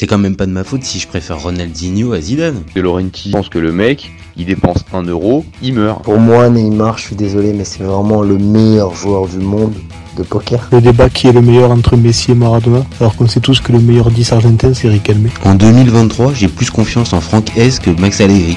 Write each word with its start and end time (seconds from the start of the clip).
C'est 0.00 0.06
quand 0.06 0.16
même 0.16 0.34
pas 0.34 0.46
de 0.46 0.50
ma 0.50 0.64
faute 0.64 0.82
si 0.82 0.98
je 0.98 1.06
préfère 1.06 1.42
Ronaldinho 1.42 2.14
à 2.14 2.22
Zidane. 2.22 2.62
De 2.74 2.80
Laurenti 2.80 3.32
pense 3.32 3.50
que 3.50 3.58
le 3.58 3.70
mec, 3.70 4.10
il 4.38 4.46
dépense 4.46 4.82
un 4.94 5.02
euro, 5.02 5.44
il 5.60 5.74
meurt. 5.74 6.02
Pour 6.04 6.18
moi, 6.18 6.48
Neymar, 6.48 6.96
je 6.96 7.08
suis 7.08 7.16
désolé, 7.16 7.52
mais 7.52 7.64
c'est 7.64 7.82
vraiment 7.82 8.22
le 8.22 8.38
meilleur 8.38 8.94
joueur 8.94 9.28
du 9.28 9.36
monde 9.36 9.74
de 10.16 10.22
poker. 10.22 10.70
Le 10.72 10.80
débat 10.80 11.10
qui 11.10 11.26
est 11.26 11.32
le 11.32 11.42
meilleur 11.42 11.70
entre 11.70 11.98
Messi 11.98 12.30
et 12.30 12.34
Maradona, 12.34 12.86
alors 12.98 13.14
qu'on 13.14 13.28
sait 13.28 13.40
tous 13.40 13.60
que 13.60 13.72
le 13.72 13.78
meilleur 13.78 14.10
10 14.10 14.32
argentin, 14.32 14.72
c'est 14.72 14.88
Riquelme. 14.88 15.28
En 15.44 15.54
2023, 15.54 16.32
j'ai 16.32 16.48
plus 16.48 16.70
confiance 16.70 17.12
en 17.12 17.20
Franck 17.20 17.54
S 17.58 17.78
que 17.78 17.90
Max 17.90 18.22
Allegri. 18.22 18.56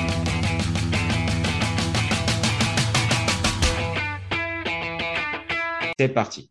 C'est 6.00 6.08
parti. 6.08 6.48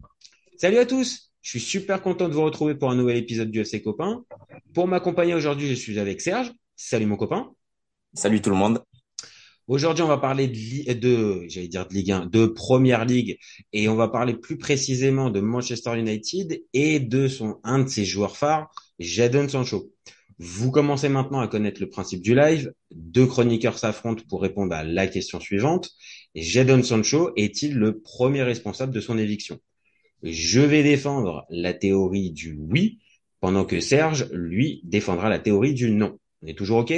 Salut 0.59 0.77
à 0.77 0.85
tous 0.85 1.32
je 1.43 1.51
suis 1.51 1.61
super 1.61 2.03
content 2.03 2.29
de 2.29 2.35
vous 2.35 2.45
retrouver 2.45 2.77
pour 2.77 2.91
un 2.91 2.95
nouvel 2.95 3.17
épisode 3.17 3.51
du 3.51 3.61
FC 3.61 3.83
Copain. 3.83 4.25
Pour 4.75 4.87
m'accompagner 4.87 5.35
aujourd'hui, 5.35 5.69
je 5.69 5.75
suis 5.75 5.99
avec 5.99 6.21
Serge. 6.21 6.53
Salut 6.77 7.07
mon 7.07 7.17
copain. 7.17 7.51
Salut 8.15 8.41
tout 8.41 8.51
le 8.51 8.57
monde. 8.57 8.81
Aujourd'hui, 9.67 10.05
on 10.05 10.09
va 10.09 10.19
parler 10.19 10.47
de, 10.47 10.93
de 10.93 11.45
j'allais 11.49 11.69
dire 11.69 11.87
de 11.87 11.95
Ligue 11.95 12.13
1, 12.13 12.27
de 12.27 12.47
Première 12.47 13.05
Ligue, 13.05 13.39
et 13.73 13.89
on 13.89 13.97
va 13.97 14.09
parler 14.09 14.35
plus 14.35 14.57
précisément 14.57 15.31
de 15.31 15.41
Manchester 15.41 15.99
United 15.99 16.63
et 16.73 17.01
de 17.01 17.27
son 17.27 17.59
un 17.65 17.81
de 17.81 17.89
ses 17.89 18.05
joueurs 18.05 18.37
phares, 18.37 18.71
Jadon 18.99 19.49
Sancho. 19.49 19.93
Vous 20.39 20.71
commencez 20.71 21.09
maintenant 21.09 21.41
à 21.41 21.49
connaître 21.49 21.81
le 21.81 21.89
principe 21.89 22.23
du 22.23 22.35
live. 22.35 22.73
Deux 22.93 23.27
chroniqueurs 23.27 23.79
s'affrontent 23.79 24.23
pour 24.29 24.43
répondre 24.43 24.75
à 24.75 24.85
la 24.85 25.07
question 25.07 25.41
suivante. 25.41 25.91
Jadon 26.35 26.83
Sancho 26.83 27.33
est-il 27.37 27.75
le 27.75 28.01
premier 28.01 28.43
responsable 28.43 28.93
de 28.93 29.01
son 29.01 29.19
éviction? 29.19 29.59
Je 30.23 30.61
vais 30.61 30.83
défendre 30.83 31.47
la 31.51 31.75
théorie 31.75 32.31
du 32.31 32.57
oui, 32.59 33.01
pendant 33.41 33.65
que 33.65 33.81
Serge, 33.81 34.29
lui, 34.33 34.81
défendra 34.85 35.29
la 35.29 35.39
théorie 35.39 35.75
du 35.75 35.91
non. 35.91 36.19
On 36.43 36.47
est 36.47 36.57
toujours 36.57 36.79
OK? 36.79 36.95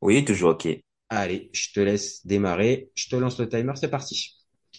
Oui, 0.00 0.24
toujours 0.24 0.50
OK. 0.52 0.68
Allez, 1.08 1.50
je 1.52 1.68
te 1.72 1.80
laisse 1.80 2.26
démarrer. 2.26 2.90
Je 2.94 3.08
te 3.08 3.16
lance 3.16 3.38
le 3.38 3.48
timer, 3.48 3.72
c'est 3.76 3.90
parti. 3.90 4.36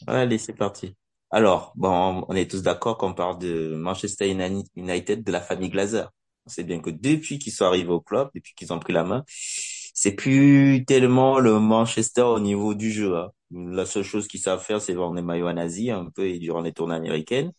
Allez, 0.07 0.37
c'est 0.37 0.53
parti. 0.53 0.95
Alors, 1.31 1.73
bon, 1.75 2.25
on 2.27 2.35
est 2.35 2.49
tous 2.49 2.61
d'accord 2.61 2.97
qu'on 2.97 3.13
parle 3.13 3.39
de 3.39 3.75
Manchester 3.75 4.29
United, 4.75 5.23
de 5.23 5.31
la 5.31 5.41
famille 5.41 5.69
Glazer. 5.69 6.11
On 6.45 6.49
sait 6.49 6.63
bien 6.63 6.79
que 6.79 6.89
depuis 6.89 7.39
qu'ils 7.39 7.53
sont 7.53 7.65
arrivés 7.65 7.91
au 7.91 8.01
club, 8.01 8.29
depuis 8.35 8.53
qu'ils 8.55 8.71
ont 8.71 8.79
pris 8.79 8.93
la 8.93 9.03
main, 9.03 9.23
c'est 9.27 10.11
plus 10.13 10.83
tellement 10.85 11.39
le 11.39 11.59
Manchester 11.59 12.21
au 12.21 12.39
niveau 12.39 12.73
du 12.75 12.91
jeu. 12.91 13.17
Hein. 13.17 13.31
La 13.51 13.85
seule 13.85 14.03
chose 14.03 14.27
qu'ils 14.27 14.39
savent 14.39 14.63
faire, 14.63 14.81
c'est 14.81 14.93
vendre 14.93 15.15
des 15.15 15.21
maillots 15.21 15.47
en 15.47 15.57
Asie 15.57 15.91
un 15.91 16.09
peu 16.09 16.27
et 16.27 16.39
durant 16.39 16.61
les 16.61 16.73
tournées 16.73 16.95
américaines. 16.95 17.51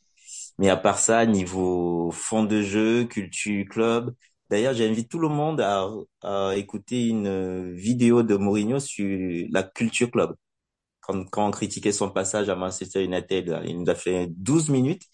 Mais 0.58 0.68
à 0.70 0.76
part 0.76 0.98
ça, 0.98 1.26
niveau 1.26 2.10
fond 2.12 2.44
de 2.44 2.62
jeu, 2.62 3.04
culture 3.04 3.64
club. 3.68 4.14
D'ailleurs, 4.50 4.74
j'invite 4.74 5.10
tout 5.10 5.18
le 5.18 5.28
monde 5.28 5.60
à, 5.60 5.88
à, 6.22 6.54
écouter 6.56 7.08
une 7.08 7.72
vidéo 7.74 8.22
de 8.22 8.36
Mourinho 8.36 8.78
sur 8.80 9.46
la 9.50 9.62
culture 9.62 10.10
club. 10.10 10.34
Quand, 11.00 11.24
quand 11.30 11.48
on 11.48 11.50
critiquait 11.52 11.92
son 11.92 12.10
passage 12.10 12.48
à 12.48 12.56
Manchester 12.56 13.04
United, 13.04 13.60
il 13.66 13.80
nous 13.80 13.90
a 13.90 13.94
fait 13.94 14.28
12 14.28 14.70
minutes 14.70 15.04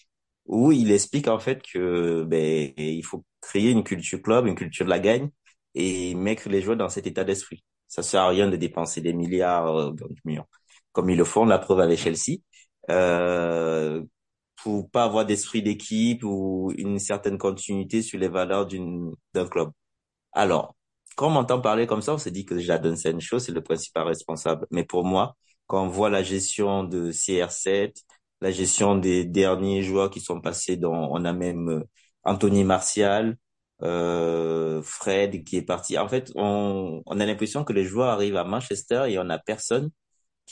où 0.47 0.73
il 0.73 0.91
explique 0.93 1.29
en 1.29 1.39
fait 1.39 1.63
que 1.63 2.25
ben 2.25 2.73
il 2.77 3.05
faut 3.05 3.25
créer 3.41 3.71
une 3.71 3.85
culture 3.85 4.21
club, 4.23 4.47
une 4.47 4.55
culture 4.57 4.85
de 4.85 4.91
la 4.91 4.99
gagne 5.01 5.31
et 5.75 6.15
mettre 6.15 6.49
les 6.49 6.63
joueurs 6.63 6.77
dans 6.77 6.89
cet 6.89 7.07
état 7.07 7.25
d'esprit. 7.25 7.65
Ça 7.89 8.03
sert 8.03 8.23
à 8.23 8.29
rien 8.29 8.49
de 8.51 8.57
dépenser 8.57 9.01
des 9.01 9.13
milliards, 9.13 9.69
euh, 9.77 9.93
millions 10.25 10.47
comme 10.93 11.11
ils 11.11 11.17
le 11.19 11.25
font, 11.25 11.45
la 11.45 11.59
preuve 11.59 11.81
avec 11.81 11.99
Chelsea, 11.99 12.39
euh, 12.91 14.03
pour 14.63 14.91
pas 14.91 15.05
avoir 15.05 15.27
d'esprit 15.27 15.63
d'équipe 15.63 16.23
ou 16.25 16.73
une 16.77 16.99
certaine 16.99 17.39
continuité 17.39 18.03
sur 18.03 18.19
les 18.19 18.29
valeurs 18.29 18.67
d'un 18.67 19.47
club. 19.49 19.71
Alors, 20.33 20.75
quand 21.17 21.29
on 21.29 21.31
m'entend 21.31 21.61
parler 21.61 21.87
comme 21.87 22.03
ça, 22.03 22.15
on 22.15 22.19
se 22.19 22.29
dit 22.31 22.45
que 22.45 22.59
Jadon 22.59 22.97
Sancho, 22.97 23.39
c'est 23.39 23.53
le 23.53 23.63
principal 23.63 24.07
responsable. 24.07 24.67
Mais 24.71 24.85
pour 24.85 25.05
moi, 25.05 25.37
quand 25.67 25.85
on 25.85 25.89
voit 25.89 26.11
la 26.11 26.23
gestion 26.23 26.85
de 26.85 27.13
CR7, 27.13 28.05
la 28.41 28.51
gestion 28.51 28.97
des 28.97 29.25
derniers 29.25 29.83
joueurs 29.83 30.11
qui 30.11 30.21
sont 30.21 30.41
passés 30.41 30.77
dans, 30.77 31.11
on 31.13 31.25
a 31.25 31.33
même 31.33 31.69
euh, 31.69 31.81
Anthony 32.25 32.65
Martial, 32.65 33.37
euh, 33.83 34.83
Fred 34.83 35.45
qui 35.45 35.57
est 35.57 35.63
parti. 35.63 35.99
En 35.99 36.09
fait, 36.09 36.33
on, 36.35 37.03
on 37.07 37.21
a 37.21 37.27
l'impression 37.27 37.65
que 37.65 37.73
les 37.73 37.85
joueurs 37.85 38.09
arrivent 38.09 38.37
à 38.37 38.45
Manchester 38.45 39.05
et 39.09 39.19
on 39.19 39.29
a 39.31 39.39
personne 39.39 39.91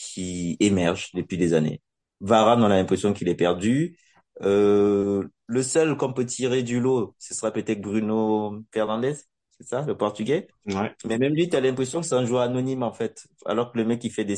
qui 0.01 0.57
émerge 0.61 1.11
depuis 1.15 1.37
des 1.37 1.53
années. 1.55 1.81
Varane, 2.21 2.63
on 2.63 2.67
a 2.67 2.77
l'impression 2.77 3.13
qu'il 3.13 3.29
est 3.29 3.35
perdu. 3.35 3.99
Euh, 4.43 5.23
le 5.47 5.63
seul 5.63 5.97
qu'on 5.97 6.13
peut 6.13 6.25
tirer 6.25 6.63
du 6.63 6.81
lot, 6.81 7.15
ce 7.19 7.35
sera 7.35 7.51
peut-être 7.51 7.81
Bruno 7.81 8.63
Fernandes, 8.73 9.15
c'est 9.59 9.67
ça, 9.67 9.83
le 9.83 9.97
portugais? 9.97 10.49
Ouais. 10.67 10.95
Mais 11.05 11.19
même 11.19 11.35
lui, 11.35 11.49
tu 11.49 11.57
as 11.57 11.61
l'impression 11.61 12.01
que 12.01 12.07
c'est 12.07 12.15
un 12.15 12.25
joueur 12.25 12.43
anonyme 12.43 12.83
en 12.83 12.93
fait, 12.93 13.27
alors 13.45 13.71
que 13.71 13.79
le 13.79 13.85
mec 13.85 14.03
il 14.05 14.11
fait 14.11 14.25
des, 14.25 14.37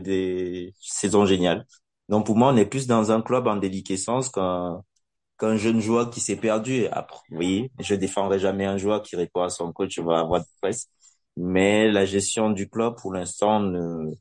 des 0.00 0.74
saisons 0.80 1.24
géniales. 1.26 1.64
Donc 2.08 2.26
pour 2.26 2.36
moi, 2.36 2.52
on 2.52 2.56
est 2.56 2.66
plus 2.66 2.86
dans 2.88 3.12
un 3.12 3.22
club 3.22 3.46
en 3.46 3.56
déliquescence 3.56 4.28
qu'un 4.28 4.82
qu'un 5.38 5.56
jeune 5.56 5.80
joueur 5.80 6.10
qui 6.10 6.20
s'est 6.20 6.36
perdu. 6.36 6.86
Après, 6.92 7.20
oui, 7.30 7.70
je 7.78 7.94
défendrai 7.94 8.38
jamais 8.38 8.66
un 8.66 8.76
joueur 8.76 9.02
qui 9.02 9.16
répond 9.16 9.42
à 9.42 9.48
son 9.48 9.72
coach, 9.72 9.98
va 10.00 10.20
avoir 10.20 10.40
de 10.40 10.46
presse. 10.60 10.88
Mais 11.36 11.90
la 11.90 12.04
gestion 12.04 12.50
du 12.50 12.68
club, 12.68 12.96
pour 13.00 13.12
l'instant, 13.14 13.60
ne, 13.60 14.12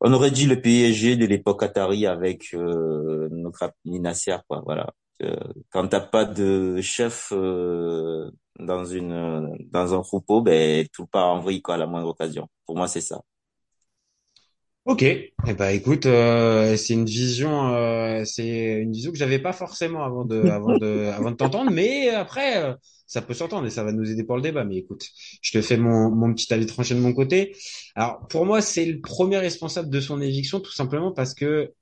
on 0.00 0.12
aurait 0.12 0.30
dit 0.30 0.46
le 0.46 0.60
PSG 0.60 1.16
de 1.16 1.26
l'époque 1.26 1.62
Atari 1.62 2.06
avec 2.06 2.54
euh, 2.54 3.28
notre 3.30 3.72
ami 3.86 4.00
Nasser, 4.00 4.36
quoi. 4.48 4.62
Voilà. 4.64 4.92
Euh, 5.22 5.36
quand 5.70 5.88
t'as 5.88 6.00
pas 6.00 6.24
de 6.24 6.80
chef 6.80 7.32
euh, 7.32 8.30
dans 8.58 8.84
une 8.84 9.56
dans 9.70 9.94
un 9.98 10.02
troupeau, 10.02 10.42
ben 10.42 10.86
tout 10.92 11.06
part 11.06 11.28
en 11.30 11.40
vrille 11.40 11.62
quoi 11.62 11.74
à 11.74 11.78
la 11.78 11.86
moindre 11.86 12.08
occasion. 12.08 12.48
Pour 12.66 12.76
moi, 12.76 12.88
c'est 12.88 13.00
ça. 13.00 13.20
Ok, 14.84 15.02
eh 15.02 15.32
ben 15.54 15.70
écoute, 15.70 16.04
euh, 16.04 16.76
c'est 16.76 16.92
une 16.92 17.06
vision, 17.06 17.72
euh, 17.74 18.22
c'est 18.26 18.82
une 18.82 18.92
vision 18.92 19.12
que 19.12 19.16
j'avais 19.16 19.38
pas 19.38 19.54
forcément 19.54 20.04
avant 20.04 20.26
de, 20.26 20.42
avant 20.42 20.76
de, 20.76 21.06
avant 21.16 21.30
de 21.30 21.36
t'entendre, 21.36 21.70
mais 21.70 22.10
après, 22.10 22.62
euh, 22.62 22.74
ça 23.06 23.22
peut 23.22 23.32
s'entendre 23.32 23.66
et 23.66 23.70
ça 23.70 23.82
va 23.82 23.92
nous 23.92 24.10
aider 24.10 24.24
pour 24.24 24.36
le 24.36 24.42
débat. 24.42 24.62
Mais 24.64 24.76
écoute, 24.76 25.06
je 25.40 25.52
te 25.52 25.62
fais 25.62 25.78
mon, 25.78 26.10
mon 26.10 26.34
petit 26.34 26.52
avis 26.52 26.66
tranché 26.66 26.94
de 26.94 27.00
mon 27.00 27.14
côté. 27.14 27.56
Alors 27.94 28.28
pour 28.28 28.44
moi, 28.44 28.60
c'est 28.60 28.84
le 28.84 29.00
premier 29.00 29.38
responsable 29.38 29.88
de 29.88 30.00
son 30.00 30.20
éviction, 30.20 30.60
tout 30.60 30.72
simplement 30.72 31.12
parce 31.12 31.32
que 31.32 31.72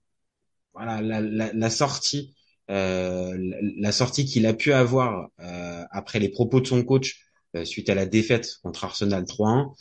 voilà 0.72 1.02
la, 1.02 1.20
la, 1.20 1.52
la 1.52 1.70
sortie, 1.70 2.36
la, 2.68 3.34
la, 3.36 3.92
sortie 3.92 4.26
qu'il 4.26 4.46
a 4.46 4.54
pu 4.54 4.72
avoir 4.72 5.28
après 5.90 6.20
les 6.20 6.28
propos 6.28 6.60
de 6.60 6.66
son 6.68 6.82
coach 6.84 7.20
suite 7.64 7.90
à 7.90 7.94
la 7.96 8.06
défaite 8.06 8.58
contre 8.62 8.84
Arsenal 8.84 9.24
3-1 9.24 9.72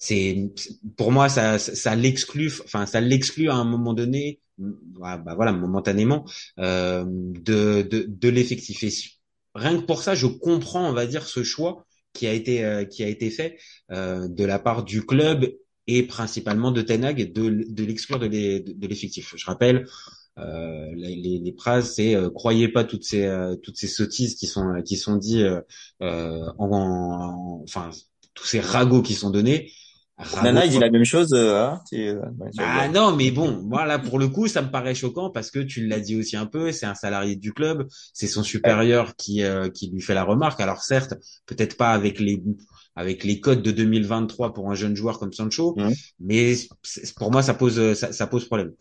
c'est 0.00 0.50
pour 0.96 1.12
moi 1.12 1.28
ça 1.28 1.58
ça 1.58 1.94
l'exclut 1.94 2.50
enfin 2.64 2.86
ça 2.86 3.00
l'exclut 3.00 3.50
à 3.50 3.54
un 3.54 3.64
moment 3.64 3.94
donné 3.94 4.40
bah 4.58 5.22
voilà 5.36 5.52
momentanément 5.52 6.24
euh, 6.58 7.04
de 7.06 7.82
de, 7.82 8.06
de 8.08 8.28
l'effectif. 8.28 8.82
Rien 9.54 9.80
que 9.80 9.86
pour 9.86 10.02
ça 10.02 10.14
je 10.14 10.26
comprends 10.26 10.88
on 10.88 10.92
va 10.94 11.06
dire 11.06 11.26
ce 11.26 11.42
choix 11.44 11.86
qui 12.14 12.26
a 12.26 12.32
été 12.32 12.64
euh, 12.64 12.84
qui 12.84 13.04
a 13.04 13.08
été 13.08 13.30
fait 13.30 13.58
euh, 13.92 14.26
de 14.26 14.44
la 14.44 14.58
part 14.58 14.84
du 14.84 15.04
club 15.04 15.46
et 15.86 16.02
principalement 16.04 16.72
de 16.72 16.82
Tenag 16.82 17.32
de 17.32 17.64
de 17.68 17.84
l'exclure 17.84 18.18
de 18.18 18.86
l'effectif. 18.86 19.34
Je 19.36 19.46
rappelle 19.46 19.86
euh, 20.38 20.86
les, 20.94 21.16
les, 21.16 21.54
phrases 21.58 21.94
c'est 21.94 22.14
euh, 22.14 22.30
croyez 22.30 22.68
pas 22.68 22.84
toutes 22.84 23.04
ces 23.04 23.24
euh, 23.26 23.56
toutes 23.56 23.76
ces 23.76 23.88
sottises 23.88 24.36
qui 24.36 24.46
sont 24.46 24.80
qui 24.82 24.96
sont 24.96 25.16
dit 25.16 25.44
en, 26.00 26.46
en, 26.58 27.62
enfin 27.64 27.90
tous 28.34 28.46
ces 28.46 28.60
ragots 28.60 29.02
qui 29.02 29.14
sont 29.14 29.30
donnés 29.30 29.70
Nana, 30.42 30.66
il 30.66 30.70
dit 30.72 30.78
la 30.78 30.90
même 30.90 31.04
chose. 31.04 31.32
Euh, 31.32 31.56
hein 31.56 31.80
ah 32.58 32.88
non, 32.88 33.14
mais 33.14 33.30
bon, 33.30 33.62
moi 33.62 33.86
là 33.86 33.98
pour 33.98 34.18
le 34.18 34.28
coup, 34.28 34.48
ça 34.48 34.62
me 34.62 34.70
paraît 34.70 34.94
choquant 34.94 35.30
parce 35.30 35.50
que 35.50 35.60
tu 35.60 35.86
l'as 35.86 36.00
dit 36.00 36.16
aussi 36.16 36.36
un 36.36 36.46
peu, 36.46 36.72
c'est 36.72 36.86
un 36.86 36.94
salarié 36.94 37.36
du 37.36 37.52
club, 37.52 37.86
c'est 38.12 38.26
son 38.26 38.42
supérieur 38.42 39.14
qui 39.16 39.42
euh, 39.42 39.68
qui 39.68 39.90
lui 39.90 40.00
fait 40.00 40.14
la 40.14 40.24
remarque. 40.24 40.60
Alors 40.60 40.82
certes, 40.82 41.14
peut-être 41.46 41.76
pas 41.76 41.90
avec 41.90 42.20
les 42.20 42.42
avec 42.96 43.24
les 43.24 43.40
codes 43.40 43.62
de 43.62 43.70
2023 43.70 44.52
pour 44.52 44.70
un 44.70 44.74
jeune 44.74 44.96
joueur 44.96 45.18
comme 45.18 45.32
Sancho, 45.32 45.74
mmh. 45.76 45.90
mais 46.20 46.54
pour 47.16 47.30
moi 47.30 47.42
ça 47.42 47.54
pose 47.54 47.94
ça, 47.94 48.12
ça, 48.12 48.26
pose 48.26 48.44
problème. 48.46 48.72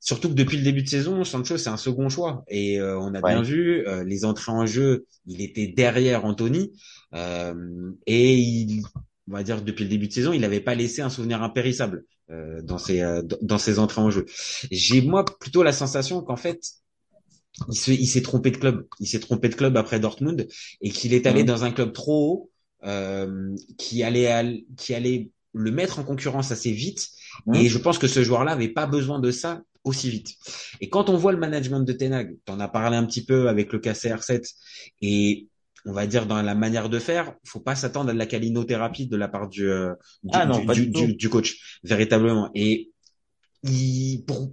Surtout 0.00 0.28
que 0.28 0.34
depuis 0.34 0.58
le 0.58 0.62
début 0.62 0.82
de 0.82 0.88
saison, 0.88 1.24
Sancho 1.24 1.56
c'est 1.56 1.70
un 1.70 1.76
second 1.76 2.08
choix 2.08 2.44
et 2.48 2.80
euh, 2.80 2.98
on 2.98 3.14
a 3.14 3.20
bien 3.20 3.42
vu 3.42 3.84
les 4.04 4.24
entrées 4.24 4.52
en 4.52 4.66
jeu, 4.66 5.06
il 5.26 5.40
était 5.42 5.68
derrière 5.68 6.24
Anthony 6.24 6.72
et 7.14 8.36
il 8.36 8.82
on 9.28 9.32
va 9.32 9.42
dire 9.42 9.62
depuis 9.62 9.84
le 9.84 9.90
début 9.90 10.08
de 10.08 10.12
saison, 10.12 10.32
il 10.32 10.40
n'avait 10.40 10.60
pas 10.60 10.74
laissé 10.74 11.02
un 11.02 11.10
souvenir 11.10 11.42
impérissable 11.42 12.04
euh, 12.30 12.62
dans 12.62 12.78
ses 12.78 13.02
euh, 13.02 13.22
dans 13.42 13.58
ses 13.58 13.78
entrées 13.78 14.00
en 14.00 14.10
jeu. 14.10 14.26
J'ai 14.70 15.00
moi 15.02 15.24
plutôt 15.24 15.62
la 15.62 15.72
sensation 15.72 16.22
qu'en 16.22 16.36
fait 16.36 16.60
il 17.68 18.06
s'est 18.06 18.22
trompé 18.22 18.50
de 18.50 18.58
club. 18.58 18.86
Il 19.00 19.06
s'est 19.06 19.20
trompé 19.20 19.48
de 19.48 19.54
club 19.54 19.76
après 19.76 19.98
Dortmund 19.98 20.46
et 20.80 20.90
qu'il 20.90 21.14
est 21.14 21.26
allé 21.26 21.42
mmh. 21.42 21.46
dans 21.46 21.64
un 21.64 21.72
club 21.72 21.92
trop 21.92 22.30
haut 22.30 22.50
euh, 22.84 23.54
qui 23.78 24.02
allait 24.02 24.64
qui 24.76 24.94
allait 24.94 25.30
le 25.52 25.70
mettre 25.70 25.98
en 25.98 26.04
concurrence 26.04 26.52
assez 26.52 26.72
vite. 26.72 27.08
Mmh. 27.46 27.54
Et 27.54 27.68
je 27.68 27.78
pense 27.78 27.98
que 27.98 28.06
ce 28.06 28.22
joueur-là 28.22 28.52
avait 28.52 28.68
pas 28.68 28.86
besoin 28.86 29.20
de 29.20 29.30
ça 29.30 29.62
aussi 29.84 30.10
vite. 30.10 30.34
Et 30.80 30.88
quand 30.88 31.08
on 31.08 31.16
voit 31.16 31.32
le 31.32 31.38
management 31.38 31.80
de 31.80 31.92
Tenag, 31.92 32.36
en 32.48 32.60
as 32.60 32.68
parlé 32.68 32.96
un 32.96 33.06
petit 33.06 33.24
peu 33.24 33.48
avec 33.48 33.72
le 33.72 33.78
KCR7 33.78 34.52
et 35.00 35.48
on 35.86 35.92
va 35.92 36.06
dire 36.06 36.26
dans 36.26 36.42
la 36.42 36.54
manière 36.54 36.88
de 36.88 36.98
faire, 36.98 37.34
faut 37.44 37.60
pas 37.60 37.76
s'attendre 37.76 38.10
à 38.10 38.12
de 38.12 38.18
la 38.18 38.26
calinothérapie 38.26 39.06
de 39.06 39.16
la 39.16 39.28
part 39.28 39.48
du 39.48 39.68
euh, 39.68 39.94
du, 40.24 40.38
Ah 40.38 40.46
non, 40.46 40.64
du, 40.64 40.86
du, 40.88 41.14
du 41.14 41.28
coach 41.28 41.78
véritablement. 41.84 42.50
Et 42.54 42.92
il, 43.62 44.24
pour 44.26 44.52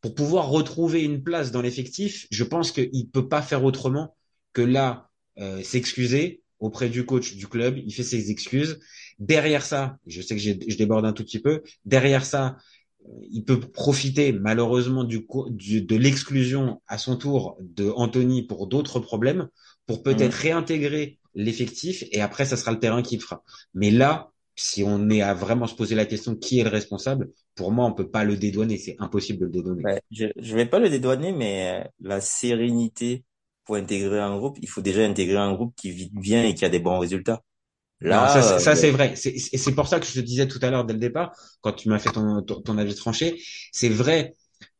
pour 0.00 0.14
pouvoir 0.14 0.48
retrouver 0.48 1.02
une 1.02 1.22
place 1.22 1.50
dans 1.50 1.60
l'effectif, 1.62 2.26
je 2.30 2.44
pense 2.44 2.70
qu'il 2.72 3.08
peut 3.10 3.28
pas 3.28 3.42
faire 3.42 3.64
autrement 3.64 4.16
que 4.52 4.62
là 4.62 5.08
euh, 5.40 5.62
s'excuser 5.62 6.42
auprès 6.60 6.88
du 6.88 7.04
coach 7.04 7.34
du 7.36 7.48
club. 7.48 7.78
Il 7.78 7.92
fait 7.92 8.04
ses 8.04 8.30
excuses. 8.30 8.78
Derrière 9.18 9.64
ça, 9.64 9.98
je 10.06 10.22
sais 10.22 10.36
que 10.36 10.40
je 10.42 10.76
déborde 10.76 11.04
un 11.04 11.12
tout 11.12 11.24
petit 11.24 11.40
peu. 11.40 11.62
Derrière 11.84 12.24
ça, 12.24 12.56
euh, 13.06 13.10
il 13.30 13.44
peut 13.44 13.58
profiter 13.60 14.32
malheureusement 14.32 15.04
du, 15.04 15.26
du- 15.50 15.82
de 15.82 15.96
l'exclusion 15.96 16.80
à 16.86 16.98
son 16.98 17.16
tour 17.16 17.56
de 17.60 17.90
Anthony 17.90 18.42
pour 18.46 18.68
d'autres 18.68 19.00
problèmes, 19.00 19.48
pour 19.88 20.04
peut-être 20.04 20.34
réintégrer 20.34 21.18
l'effectif 21.34 22.04
et 22.12 22.22
après 22.22 22.46
ça 22.46 22.58
sera 22.58 22.72
le 22.72 22.80
terrain 22.80 23.02
qui 23.02 23.16
le 23.18 23.22
fera. 23.22 23.44
Mais 23.74 23.90
là, 23.92 24.30
si 24.56 24.84
on 24.84 25.10
est 25.10 25.22
à 25.22 25.34
vraiment 25.34 25.68
se 25.68 25.76
poser 25.76 25.96
la 25.96 26.06
question 26.06 26.36
qui 26.36 26.60
est 26.60 26.64
le 26.64 26.70
responsable, 26.70 27.30
pour 27.56 27.72
moi 27.72 27.86
on 27.86 27.94
peut 27.94 28.10
pas 28.10 28.24
le 28.24 28.36
dédouaner, 28.38 28.78
c'est 28.78 28.96
impossible 29.00 29.40
de 29.40 29.46
le 29.46 29.52
dédouaner. 29.52 29.84
Ouais, 29.84 30.00
je, 30.10 30.26
je 30.36 30.54
vais 30.56 30.66
pas 30.66 30.78
le 30.80 30.90
dédouaner, 30.90 31.32
mais 31.32 31.84
euh, 31.84 31.88
la 32.00 32.20
sérénité 32.20 33.24
pour 33.64 33.76
intégrer 33.76 34.18
un 34.18 34.36
groupe, 34.36 34.58
il 34.60 34.68
faut 34.68 34.80
déjà 34.82 35.02
intégrer 35.04 35.36
un 35.36 35.54
groupe 35.54 35.74
qui 35.76 35.92
vit 35.92 36.10
bien 36.12 36.42
et 36.44 36.54
qui 36.54 36.64
a 36.64 36.68
des 36.68 36.80
bons 36.80 36.98
résultats. 36.98 37.42
Là, 38.00 38.16
Non, 38.16 38.26
ça, 38.28 38.42
c'est- 38.42 38.58
ça 38.60 38.74
euh, 38.74 38.76
c'est 38.76 38.90
vrai. 38.90 39.14
C'est 39.16 39.74
pour 39.74 39.88
ça 39.88 39.98
que 40.00 40.06
je 40.06 40.12
te 40.14 40.20
disais 40.20 40.46
tout 40.48 40.58
à 40.62 40.70
l'heure 40.70 40.84
dès 40.84 40.94
le 40.94 41.00
départ, 41.00 41.32
quand 41.60 41.72
tu 41.72 41.88
m'as 41.88 41.98
fait 41.98 42.10
ton, 42.12 42.42
ton, 42.42 42.60
ton 42.62 42.78
avis 42.78 42.94
tranché, 42.94 43.40
c'est 43.72 43.88
vrai 43.88 44.34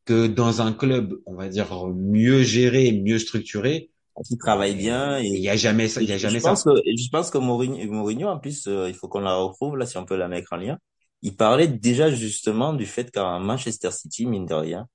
que 0.05 0.27
dans 0.27 0.63
un 0.63 0.73
club, 0.73 1.15
on 1.27 1.35
va 1.35 1.49
dire 1.49 1.69
mieux 1.89 2.43
géré, 2.43 2.93
mieux 2.93 3.19
structuré, 3.19 3.91
qui 4.25 4.37
travaille 4.39 4.75
bien 4.77 5.19
il 5.19 5.37
et 5.37 5.41
y 5.41 5.49
a 5.51 5.57
jamais 5.57 5.89
ça, 5.89 6.03
il 6.03 6.09
y 6.09 6.13
a 6.13 6.19
je 6.27 6.29
jamais 6.29 6.41
pense 6.41 6.65
ça. 6.65 6.65
que 6.65 6.71
je 6.87 7.09
pense 7.11 7.31
que 7.31 7.39
Mourinho, 7.39 7.91
Mourinho 7.93 8.29
en 8.29 8.39
plus, 8.39 8.67
euh, 8.67 8.89
il 8.89 8.95
faut 8.95 9.09
qu'on 9.09 9.21
la 9.21 9.37
retrouve 9.37 9.77
là, 9.77 9.87
si 9.87 9.97
on 9.99 10.05
peut 10.05 10.17
la 10.17 10.29
mettre 10.29 10.53
en 10.53 10.57
lien. 10.57 10.79
Il 11.23 11.37
parlait 11.37 11.69
déjà 11.69 12.11
justement 12.11 12.73
du 12.75 12.87
fait 12.87 13.11
qu'à 13.11 13.39
Manchester 13.39 13.91
City, 13.93 14.27
mine 14.27 14.47
de 14.47 14.55
rien, 14.55 14.89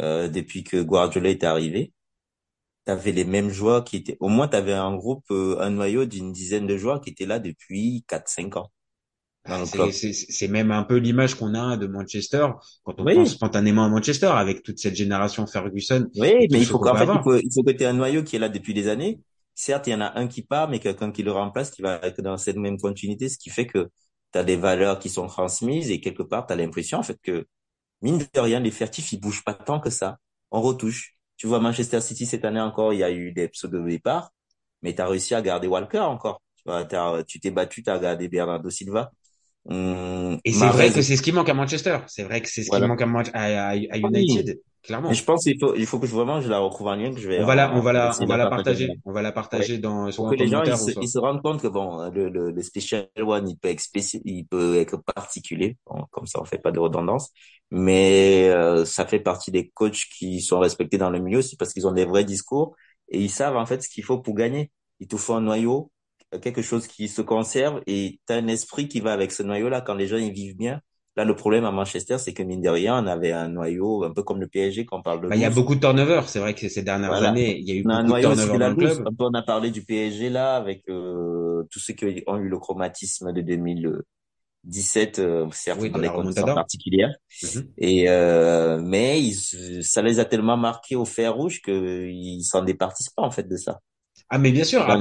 euh, 0.00 0.28
depuis 0.28 0.64
que 0.64 0.82
Guardiola 0.82 1.30
est 1.30 1.44
arrivé, 1.44 1.92
t'avais 2.84 3.12
les 3.12 3.24
mêmes 3.24 3.50
joueurs 3.50 3.84
qui 3.84 3.96
étaient, 3.96 4.16
au 4.20 4.28
moins 4.28 4.48
t'avais 4.48 4.72
un 4.74 4.94
groupe, 4.96 5.24
euh, 5.30 5.58
un 5.60 5.70
noyau 5.70 6.04
d'une 6.06 6.32
dizaine 6.32 6.66
de 6.66 6.76
joueurs 6.78 7.00
qui 7.00 7.10
étaient 7.10 7.26
là 7.26 7.38
depuis 7.38 8.04
4-5 8.08 8.56
ans 8.58 8.62
dans 8.62 8.66
le 8.66 8.77
C'est 9.54 9.66
club. 9.72 9.90
c'est- 9.92 10.12
c'est 10.12 10.48
même 10.48 10.70
un 10.70 10.82
peu 10.82 10.96
l'image 10.96 11.34
qu'on 11.34 11.54
a 11.54 11.76
de 11.76 11.86
Manchester 11.86 12.48
quand 12.84 12.94
on 12.98 13.04
Oui. 13.04 13.14
pense 13.14 13.32
spontanément 13.34 13.84
à 13.84 13.88
Manchester 13.88 14.26
avec 14.26 14.62
toute 14.62 14.78
cette 14.78 14.96
génération 14.96 15.46
Ferguson. 15.46 16.06
Oui, 16.14 16.48
mais 16.50 16.60
il 16.62 16.66
faut 16.66 16.80
qu'en 16.80 16.96
fait, 16.96 17.10
il 17.12 17.20
faut, 17.22 17.36
il 17.36 17.50
faut 17.52 17.62
que 17.62 17.70
tu 17.70 17.82
aies 17.84 17.86
un 17.86 17.92
noyau 17.92 18.22
qui 18.24 18.36
est 18.36 18.38
là 18.38 18.48
depuis 18.48 18.74
des 18.74 18.88
années. 18.88 19.20
Certes, 19.54 19.86
il 19.86 19.90
y 19.90 19.94
en 19.94 20.00
a 20.00 20.18
un 20.18 20.26
qui 20.26 20.42
part, 20.42 20.68
mais 20.68 20.78
quelqu'un 20.80 21.12
qui 21.12 21.22
le 21.22 21.32
remplace, 21.32 21.70
qui 21.70 21.82
va 21.82 22.00
être 22.02 22.22
dans 22.22 22.36
cette 22.38 22.56
même 22.56 22.78
continuité, 22.78 23.28
ce 23.28 23.38
qui 23.38 23.50
fait 23.50 23.66
que 23.66 23.88
tu 24.32 24.38
as 24.38 24.44
des 24.44 24.56
valeurs 24.56 24.98
qui 24.98 25.10
sont 25.10 25.26
transmises 25.26 25.90
et 25.90 26.00
quelque 26.00 26.22
part, 26.22 26.46
tu 26.46 26.52
as 26.52 26.56
l'impression 26.56 26.98
en 26.98 27.02
fait 27.02 27.18
que, 27.22 27.46
mine 28.02 28.18
de 28.34 28.40
rien, 28.40 28.60
l'effectif, 28.60 29.12
il 29.12 29.20
bouge 29.20 29.44
pas 29.44 29.54
tant 29.54 29.80
que 29.80 29.90
ça. 29.90 30.18
On 30.50 30.62
retouche. 30.62 31.16
Tu 31.36 31.46
vois, 31.48 31.60
Manchester 31.60 32.00
City, 32.00 32.26
cette 32.26 32.44
année 32.44 32.60
encore, 32.60 32.92
il 32.94 33.00
y 33.00 33.04
a 33.04 33.10
eu 33.12 33.32
des 33.32 33.48
pseudo 33.48 33.84
départs, 33.86 34.30
mais 34.82 34.94
tu 34.94 35.02
as 35.02 35.08
réussi 35.08 35.34
à 35.34 35.42
garder 35.42 35.68
Walker 35.68 36.00
encore. 36.00 36.42
Tu 36.56 36.64
vois, 36.66 36.84
tu 37.24 37.40
t'es 37.40 37.50
battu, 37.50 37.82
tu 37.82 37.90
as 37.90 37.98
gardé 37.98 38.28
Bernardo 38.28 38.70
Silva. 38.70 39.12
Hum, 39.68 40.38
Et 40.44 40.52
c'est 40.52 40.70
vrai 40.70 40.92
que 40.92 41.02
c'est 41.02 41.16
ce 41.16 41.22
qui 41.22 41.32
manque 41.32 41.48
à 41.48 41.54
Manchester. 41.54 41.98
C'est 42.06 42.24
vrai 42.24 42.40
que 42.42 42.48
c'est 42.48 42.62
ce 42.64 42.70
Voilà. 42.70 42.70
qui 42.70 42.82
manque 42.82 43.02
à, 43.02 43.06
Man- 43.06 43.30
à, 43.34 43.68
à- 43.70 43.72
à 43.72 43.98
oui. 44.02 44.26
United, 44.26 44.60
clairement. 44.82 45.18
Je 45.18 45.24
pense 45.24 45.44
qu'il 45.44 45.58
faut, 45.60 45.74
il 45.76 45.86
faut 45.86 45.98
que 46.00 46.06
je, 46.06 46.14
vraiment 46.14 46.40
je 46.40 46.48
la 46.48 46.58
retrouve 46.60 46.88
en 46.88 46.96
lien, 46.96 47.12
que 47.14 47.20
je 47.20 47.28
vais 47.28 47.40
On 47.40 47.44
va 47.44 47.54
la, 47.54 47.74
on 47.74 47.80
va 47.80 47.92
la, 47.92 48.16
on 48.20 48.26
va 48.26 48.36
la 48.36 48.46
partager. 48.48 48.86
partager. 48.86 49.00
On 49.04 49.12
va 49.12 49.22
la 49.22 49.32
partager 49.32 49.78
dans, 49.78 50.10
soit 50.12 50.26
Pour 50.26 50.34
que 50.34 50.36
les 50.36 50.48
gens 50.48 50.64
ils 50.64 50.76
se, 50.76 50.90
soit. 50.90 51.00
ils 51.00 51.08
se 51.08 51.18
rendent 51.18 51.40
compte 51.42 51.62
que 51.62 51.68
bon, 51.68 52.10
le, 52.10 52.28
le, 52.28 52.50
le 52.50 52.62
Special 52.62 53.08
One, 53.18 53.48
il 53.48 53.56
peut 53.56 53.68
être 53.68 53.80
spéci- 53.80 54.20
il 54.24 54.46
peut 54.46 54.76
être 54.78 54.96
particulier, 55.14 55.76
Bon, 55.86 56.04
comme 56.10 56.26
ça 56.26 56.40
on 56.40 56.44
fait 56.44 56.58
pas 56.58 56.72
de 56.72 56.80
redondance, 56.80 57.30
mais 57.70 58.48
euh, 58.50 58.84
ça 58.84 59.06
fait 59.06 59.20
partie 59.20 59.50
des 59.52 59.68
coachs 59.70 60.02
qui 60.18 60.40
sont 60.40 60.58
respectés 60.58 60.98
dans 60.98 61.10
le 61.10 61.20
milieu 61.20 61.38
aussi 61.38 61.56
parce 61.56 61.72
qu'ils 61.72 61.86
ont 61.86 61.92
des 61.92 62.04
vrais 62.04 62.24
discours 62.24 62.74
et 63.10 63.20
ils 63.20 63.30
savent 63.30 63.56
en 63.56 63.66
fait 63.66 63.82
ce 63.82 63.88
qu'il 63.88 64.04
faut 64.04 64.18
pour 64.18 64.34
gagner. 64.34 64.70
Il 65.00 65.06
te 65.06 65.16
faut 65.16 65.34
un 65.34 65.40
noyau, 65.40 65.90
quelque 66.42 66.62
chose 66.62 66.86
qui 66.86 67.08
se 67.08 67.22
conserve 67.22 67.80
et 67.86 68.20
tu 68.26 68.32
as 68.32 68.36
un 68.36 68.48
esprit 68.48 68.88
qui 68.88 69.00
va 69.00 69.12
avec 69.12 69.32
ce 69.32 69.42
noyau-là 69.42 69.80
quand 69.80 69.94
les 69.94 70.06
gens 70.06 70.16
ils 70.16 70.32
vivent 70.32 70.56
bien. 70.56 70.80
Là, 71.16 71.24
le 71.24 71.34
problème 71.34 71.64
à 71.64 71.72
Manchester, 71.72 72.18
c'est 72.18 72.32
que 72.32 72.42
mine 72.44 72.60
de 72.62 72.68
rien, 72.68 73.02
on 73.02 73.06
avait 73.06 73.32
un 73.32 73.48
noyau 73.48 74.04
un 74.04 74.12
peu 74.12 74.22
comme 74.22 74.40
le 74.40 74.46
PSG 74.46 74.86
quand 74.86 74.98
on 74.98 75.02
parle 75.02 75.20
de 75.22 75.28
Bah, 75.28 75.34
il 75.36 75.42
y 75.42 75.44
a 75.44 75.50
beaucoup 75.50 75.74
de 75.74 75.80
turnover. 75.80 76.22
C'est 76.26 76.38
vrai 76.38 76.54
que 76.54 76.68
ces 76.68 76.82
dernières 76.82 77.10
Voilà. 77.10 77.30
années, 77.30 77.58
il 77.58 77.68
y 77.68 77.72
a 77.72 77.74
eu 77.74 77.84
On 77.84 77.90
a 77.90 77.94
un 77.94 78.02
beaucoup 78.02 78.06
de 78.06 78.08
noyau 78.08 78.28
turnover 78.34 78.52
de 78.52 78.58
la 78.58 78.66
dans 78.66 78.70
le 78.70 78.76
club. 78.76 79.00
Un 79.08 79.14
on 79.18 79.34
a 79.34 79.42
parlé 79.42 79.70
du 79.70 79.82
PSG 79.84 80.30
là, 80.30 80.56
avec 80.56 80.88
euh, 80.88 81.64
tous 81.70 81.80
ceux 81.80 81.94
qui 81.94 82.22
ont 82.26 82.36
eu 82.38 82.48
le 82.48 82.58
chromatisme 82.58 83.32
de 83.32 83.40
2017, 83.40 85.18
euh, 85.18 85.48
certes 85.52 85.80
Oui, 85.80 85.90
dans 85.90 85.98
de 85.98 86.02
des 86.02 86.08
conditions 86.10 86.46
particulières. 86.54 87.14
Mhm. 87.42 87.68
Et 87.78 88.08
euh, 88.08 88.80
mais 88.80 89.20
ils, 89.22 89.82
ça 89.84 90.02
les 90.02 90.20
a 90.20 90.24
tellement 90.24 90.56
marqués 90.56 90.96
au 90.96 91.04
fer 91.04 91.34
rouge 91.34 91.60
qu'ils 91.62 92.44
s'en 92.44 92.62
départissent 92.62 93.10
pas 93.10 93.22
en 93.22 93.30
fait 93.30 93.48
de 93.48 93.56
ça. 93.56 93.80
Ah, 94.30 94.38
mais 94.38 94.52
bien 94.52 94.64
sûr. 94.64 94.86
Dans 94.86 94.98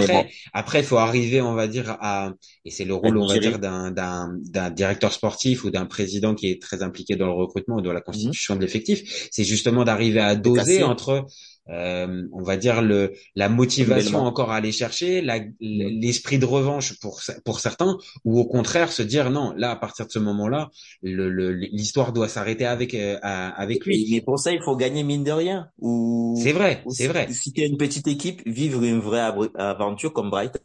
Après, 0.54 0.80
il 0.80 0.86
faut 0.86 0.98
arriver, 0.98 1.42
on 1.42 1.54
va 1.54 1.68
dire, 1.68 1.98
à, 2.00 2.34
et 2.64 2.72
c'est 2.72 2.86
le 2.86 2.94
rôle, 2.94 3.18
on 3.18 3.28
va 3.28 3.38
dire, 3.40 3.60
d'un, 3.60 3.92
d'un, 3.92 4.70
directeur 4.70 5.12
sportif 5.12 5.66
ou 5.66 5.70
d'un 5.70 5.86
président 5.86 6.34
qui 6.34 6.50
est 6.50 6.62
très 6.62 6.82
impliqué 6.82 7.18
dans 7.18 7.26
le 7.26 7.34
recrutement 7.34 7.76
ou 7.78 7.82
dans 7.82 7.92
la 7.92 8.02
constitution 8.02 8.56
de 8.56 8.62
l'effectif. 8.62 9.28
C'est 9.32 9.44
justement 9.44 9.84
d'arriver 9.84 10.22
à 10.22 10.36
doser 10.36 10.84
entre, 10.84 11.26
euh, 11.70 12.28
on 12.32 12.44
va 12.44 12.58
dire, 12.58 12.82
le, 12.82 13.14
la 13.36 13.50
motivation 13.50 14.20
encore 14.20 14.52
à 14.52 14.56
aller 14.58 14.72
chercher, 14.72 15.22
la, 15.22 15.40
l'esprit 15.60 16.40
de 16.40 16.46
revanche 16.46 17.00
pour, 17.00 17.22
pour 17.46 17.60
certains, 17.60 17.98
ou 18.24 18.40
au 18.40 18.46
contraire 18.46 18.92
se 18.92 19.02
dire 19.04 19.30
non, 19.32 19.54
là, 19.58 19.72
à 19.72 19.76
partir 19.76 20.06
de 20.08 20.12
ce 20.12 20.20
moment-là, 20.20 20.70
le, 21.02 21.30
le, 21.30 21.52
l'histoire 21.54 22.14
doit 22.14 22.28
s'arrêter 22.30 22.66
avec, 22.66 22.94
euh, 22.94 23.18
avec 23.22 23.86
lui. 23.86 24.08
mais 24.12 24.22
pour 24.22 24.40
ça, 24.40 24.52
il 24.52 24.62
faut 24.62 24.76
gagner 24.76 25.04
mine 25.04 25.24
de 25.24 25.32
rien. 25.32 25.70
Ou, 25.80 26.44
C'est 26.44 26.54
vrai, 26.54 26.84
c'est 26.90 27.08
vrai. 27.08 27.28
si 27.30 27.52
tu 27.54 27.62
es 27.62 27.68
une 27.68 27.78
petite 27.78 28.08
équipe, 28.08 28.42
vivre 28.48 28.84
une 28.84 29.00
vraie 29.00 29.32
aventure 29.56 30.14
comme 30.14 30.30
Brighton. 30.30 30.60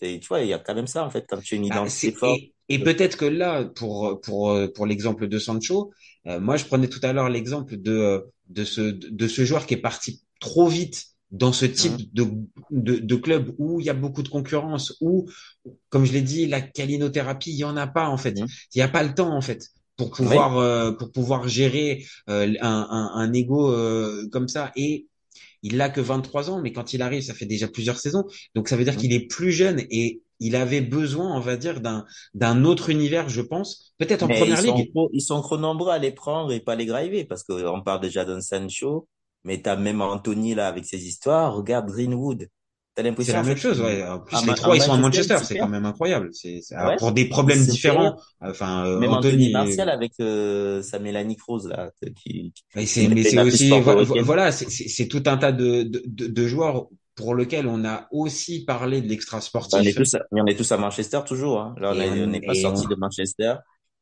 Tu 0.00 0.20
vois, 0.28 0.40
il 0.40 0.48
y 0.48 0.52
a 0.54 0.58
quand 0.58 0.74
même 0.74 0.86
ça 0.86 1.04
en 1.04 1.10
fait 1.10 1.26
quand 1.28 1.40
tu 1.42 1.54
as 1.54 1.58
une 1.58 1.66
Bah, 1.68 1.76
identité 1.76 2.10
c'est- 2.10 2.18
forte. 2.18 2.38
et 2.38 2.54
et 2.68 2.78
peut-être 2.84 3.16
que 3.16 3.24
là, 3.24 3.64
pour 3.64 4.20
pour 4.20 4.56
pour 4.74 4.86
l'exemple 4.86 5.26
de 5.28 5.38
Sancho, 5.38 5.92
euh, 6.26 6.38
moi 6.40 6.56
je 6.56 6.64
prenais 6.64 6.88
tout 6.88 7.00
à 7.02 7.12
l'heure 7.12 7.28
l'exemple 7.28 7.76
de 7.76 8.24
de 8.48 8.64
ce 8.64 8.80
de 8.80 9.28
ce 9.28 9.44
joueur 9.44 9.66
qui 9.66 9.74
est 9.74 9.76
parti 9.80 10.22
trop 10.40 10.68
vite 10.68 11.06
dans 11.30 11.52
ce 11.52 11.64
type 11.66 11.96
Mmh. 11.96 12.10
de, 12.14 12.26
de 12.70 12.96
de 12.98 13.16
club 13.16 13.54
où 13.58 13.80
il 13.80 13.86
y 13.86 13.90
a 13.90 13.94
beaucoup 13.94 14.22
de 14.22 14.28
concurrence, 14.28 14.96
où 15.00 15.28
comme 15.88 16.04
je 16.04 16.12
l'ai 16.12 16.22
dit, 16.22 16.46
la 16.46 16.60
calinothérapie, 16.60 17.50
il 17.52 17.56
y 17.58 17.64
en 17.64 17.76
a 17.76 17.86
pas 17.86 18.08
en 18.08 18.16
fait. 18.16 18.42
Mhm. 18.42 18.50
Il 18.74 18.78
y 18.78 18.82
a 18.82 18.88
pas 18.88 19.02
le 19.02 19.14
temps 19.14 19.34
en 19.36 19.40
fait 19.40 19.68
pour 19.96 20.12
pouvoir 20.12 20.58
euh, 20.58 20.92
pour 20.92 21.12
pouvoir 21.12 21.48
gérer 21.48 22.04
euh, 22.28 22.52
un 22.60 22.88
un, 22.90 23.10
un 23.14 23.32
ego 23.32 23.72
euh, 23.72 24.28
comme 24.32 24.48
ça 24.48 24.72
et 24.76 25.06
il 25.62 25.76
n'a 25.76 25.90
que 25.90 26.00
23 26.00 26.50
ans, 26.50 26.60
mais 26.62 26.72
quand 26.72 26.92
il 26.94 27.02
arrive, 27.02 27.22
ça 27.22 27.34
fait 27.34 27.46
déjà 27.46 27.68
plusieurs 27.68 27.98
saisons. 27.98 28.24
Donc 28.54 28.68
ça 28.68 28.76
veut 28.76 28.84
dire 28.84 28.96
Mhm. 28.96 28.98
qu'il 28.98 29.12
est 29.12 29.26
plus 29.28 29.52
jeune 29.52 29.80
et 29.90 30.22
il 30.40 30.56
avait 30.56 30.80
besoin, 30.80 31.36
on 31.36 31.40
va 31.40 31.56
dire, 31.56 31.80
d'un 31.80 32.06
d'un 32.34 32.64
autre 32.64 32.90
univers, 32.90 33.28
je 33.28 33.42
pense, 33.42 33.94
peut-être 33.98 34.22
en 34.22 34.28
Mais 34.28 34.30
première 34.30 34.52
ils 34.52 34.58
sont 34.58 34.82
ligue. 34.82 34.92
trop, 34.92 35.08
ils 35.12 35.20
sont 35.22 35.40
trop 35.40 35.56
nombreux 35.56 35.90
à 35.92 35.98
les 35.98 36.12
prendre 36.12 36.52
et 36.52 36.60
pas 36.60 36.74
les 36.76 36.86
driver 36.86 37.24
parce 37.26 37.42
que 37.42 37.52
on 37.66 37.82
parle 37.82 38.00
déjà 38.00 38.24
d'un 38.24 38.40
Sancho, 38.40 39.08
mais 39.44 39.60
t'as 39.62 39.76
même 39.76 40.00
Anthony 40.02 40.54
là 40.54 40.68
avec 40.68 40.84
ses 40.84 41.06
histoires. 41.06 41.54
Regarde 41.54 41.88
Greenwood. 41.90 42.48
T'as 42.96 43.02
C'est 43.02 43.08
l'impression 43.08 43.32
la 43.34 43.40
en 43.40 43.44
même 43.44 43.56
fait 43.56 43.62
chose, 43.62 43.80
ouais. 43.80 44.04
En 44.04 44.18
plus, 44.18 44.36
à 44.36 44.40
les 44.44 44.54
trois, 44.54 44.72
à 44.74 44.76
ils 44.76 44.82
sont 44.82 44.92
à 44.92 44.98
Manchester, 44.98 45.36
C'est 45.44 45.58
quand 45.58 45.68
même 45.68 45.86
incroyable. 45.86 46.30
C'est 46.32 46.60
c'est- 46.60 46.76
Ouais. 46.76 46.96
pour 46.96 47.12
des 47.12 47.28
problèmes 47.28 47.64
différents. 47.64 48.16
Enfin, 48.40 48.84
euh, 48.84 48.98
Même 48.98 49.10
Anthony 49.12 49.34
Anthony. 49.34 49.52
Martial 49.52 49.88
avec 49.90 50.12
euh, 50.20 50.82
sa 50.82 50.98
Mélanie 50.98 51.36
Cruz 51.36 51.68
là, 51.68 51.90
qui, 52.16 52.52
Mais 52.74 52.82
qui 52.82 52.86
c'est, 52.88 53.06
mais 53.08 53.22
c'est 53.22 53.36
la 53.36 53.44
aussi, 53.44 53.70
voilà, 54.22 54.50
c'est 54.50 54.68
c'est- 54.68 54.88
c'est 54.88 55.06
tout 55.06 55.22
un 55.26 55.36
tas 55.36 55.52
de, 55.52 55.84
de, 55.84 56.02
de, 56.04 56.26
de 56.26 56.46
joueurs 56.48 56.88
pour 57.14 57.36
lesquels 57.36 57.68
on 57.68 57.84
a 57.84 58.08
aussi 58.10 58.64
parlé 58.64 59.00
de 59.02 59.08
l'extra 59.08 59.36
On 59.36 59.40
est 59.40 59.42
sportif. 59.44 59.94
tous, 59.94 60.14
à- 60.14 60.22
on 60.32 60.46
est 60.46 60.56
tous 60.56 60.72
à 60.72 60.76
Manchester 60.76 61.20
toujours. 61.24 61.60
Hein. 61.60 61.74
Là, 61.78 61.92
on 61.94 62.26
n'est 62.26 62.40
pas 62.40 62.54
sorti 62.54 62.86
de 62.88 62.94
Manchester. 62.96 63.54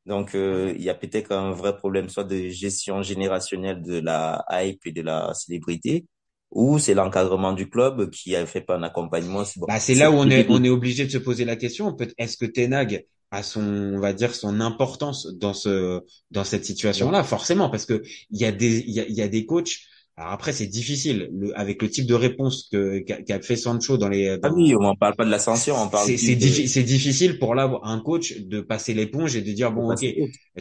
Donc, 0.08 0.34
euh, 0.34 0.72
il 0.76 0.82
y 0.82 0.90
a 0.90 0.94
peut-être 0.94 1.32
un 1.32 1.52
vrai 1.52 1.76
problème, 1.76 2.08
soit 2.08 2.24
de 2.24 2.48
gestion 2.48 3.02
générationnelle 3.02 3.82
de 3.82 4.00
la 4.00 4.44
hype 4.50 4.86
et 4.86 4.92
de 4.92 5.02
la 5.02 5.34
célébrité, 5.34 6.06
ou 6.50 6.78
c'est 6.78 6.94
l'encadrement 6.94 7.52
du 7.52 7.68
club 7.68 8.10
qui 8.10 8.34
a 8.34 8.46
fait 8.46 8.62
pas 8.62 8.76
un 8.76 8.82
accompagnement. 8.82 9.44
C'est 9.44 9.60
bon, 9.60 9.66
Bah, 9.66 9.78
c'est 9.78 9.94
là 9.94 10.10
où 10.10 10.14
on 10.14 10.28
est, 10.30 10.46
on 10.48 10.64
est 10.64 10.70
obligé 10.70 11.04
de 11.04 11.10
se 11.10 11.18
poser 11.18 11.44
la 11.44 11.56
question. 11.56 11.94
Est-ce 12.16 12.38
que 12.38 12.46
Tenag 12.46 13.04
a 13.30 13.42
son, 13.42 13.60
on 13.62 14.00
va 14.00 14.14
dire, 14.14 14.34
son 14.34 14.60
importance 14.60 15.26
dans 15.34 15.52
ce, 15.52 16.00
dans 16.30 16.44
cette 16.44 16.64
situation-là? 16.64 17.22
Forcément, 17.22 17.68
parce 17.68 17.84
que 17.84 18.02
il 18.30 18.40
y 18.40 18.46
a 18.46 18.52
des, 18.52 18.78
il 18.78 18.94
y 18.94 19.00
a, 19.00 19.06
il 19.06 19.14
y 19.14 19.22
a 19.22 19.28
des 19.28 19.44
coachs. 19.44 19.76
Alors 20.18 20.32
après, 20.32 20.52
c'est 20.52 20.66
difficile, 20.66 21.30
le, 21.32 21.56
avec 21.58 21.80
le 21.80 21.88
type 21.90 22.06
de 22.06 22.14
réponse 22.14 22.68
que, 22.72 22.98
qu'a, 23.00 23.22
qu'a 23.22 23.40
fait 23.40 23.56
Sancho 23.56 23.96
dans 23.98 24.08
les, 24.08 24.36
Ah 24.42 24.50
oui, 24.52 24.74
on 24.78 24.94
parle 24.96 25.14
pas 25.16 25.24
de 25.24 25.30
l'ascension, 25.30 25.76
on 25.76 25.88
parle 25.88 26.08
c'est, 26.08 26.16
de, 26.16 26.34
diffi- 26.34 26.66
c'est 26.68 26.82
difficile 26.82 27.38
pour 27.38 27.54
là, 27.54 27.70
un 27.82 28.00
coach 28.00 28.36
de 28.38 28.60
passer 28.60 28.94
l'éponge 28.94 29.36
et 29.36 29.42
de 29.42 29.52
dire, 29.52 29.72
bon, 29.72 29.92
ok, 29.92 30.04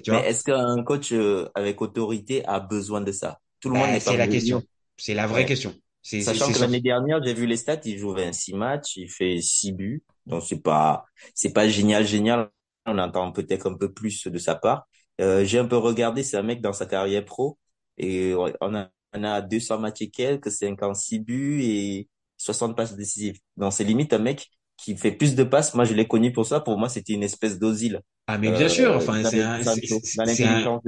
Mais 0.07 0.19
est-ce 0.19 0.43
qu'un 0.43 0.83
coach 0.83 1.11
euh, 1.11 1.49
avec 1.55 1.81
autorité 1.81 2.45
a 2.45 2.59
besoin 2.59 3.01
de 3.01 3.11
ça? 3.11 3.39
Tout 3.59 3.69
le 3.69 3.75
monde 3.75 3.91
bah, 3.91 3.91
n'est 3.91 4.01
pas 4.01 4.13
c'est 4.13 4.17
la 4.17 4.27
question. 4.27 4.63
C'est 4.97 5.13
la 5.13 5.27
vraie 5.27 5.45
Ouais. 5.45 5.45
question. 5.45 5.73
Sachant 6.17 6.51
que 6.53 6.59
l'année 6.59 6.81
dernière, 6.81 7.23
j'ai 7.23 7.33
vu 7.33 7.45
les 7.45 7.57
stats, 7.57 7.81
il 7.85 7.97
joue 7.97 8.13
26 8.13 8.53
matchs, 8.53 8.97
il 8.97 9.09
fait 9.09 9.41
6 9.41 9.71
buts. 9.73 10.03
Donc 10.25 10.43
c'est 10.43 10.61
pas, 10.61 11.05
c'est 11.35 11.53
pas 11.53 11.67
génial, 11.69 12.05
génial. 12.05 12.49
On 12.85 12.97
entend 12.99 13.31
peut-être 13.31 13.67
un 13.69 13.75
peu 13.77 13.93
plus 13.93 14.27
de 14.27 14.37
sa 14.39 14.55
part. 14.55 14.87
Euh, 15.21 15.43
j'ai 15.45 15.59
un 15.59 15.65
peu 15.67 15.77
regardé, 15.77 16.23
c'est 16.23 16.37
un 16.37 16.43
mec 16.43 16.61
dans 16.61 16.73
sa 16.73 16.85
carrière 16.85 17.25
pro. 17.25 17.57
Et 17.97 18.33
on 18.61 18.75
a, 18.75 18.89
on 19.17 19.23
a 19.23 19.41
200 19.41 19.79
matchs 19.79 20.01
et 20.01 20.09
quelques, 20.09 20.51
56 20.51 21.19
buts 21.19 21.61
et 21.63 22.07
60 22.37 22.75
passes 22.75 22.95
décisives. 22.95 23.39
Donc 23.57 23.73
c'est 23.73 23.83
limite 23.83 24.13
un 24.13 24.19
mec 24.19 24.49
qui 24.77 24.95
fait 24.95 25.11
plus 25.11 25.35
de 25.35 25.43
passes. 25.43 25.73
Moi, 25.73 25.85
je 25.85 25.93
l'ai 25.93 26.07
connu 26.07 26.31
pour 26.31 26.45
ça. 26.45 26.59
Pour 26.59 26.77
moi, 26.77 26.87
c'était 26.87 27.13
une 27.13 27.23
espèce 27.23 27.59
d'Ozil. 27.59 28.01
Ah, 28.27 28.37
mais 28.37 28.51
bien 28.51 28.69
sûr, 28.69 28.91
Euh, 28.91 28.97
enfin, 28.97 29.21
dans 29.21 29.29
c'est 29.29 29.41
un, 29.41 30.81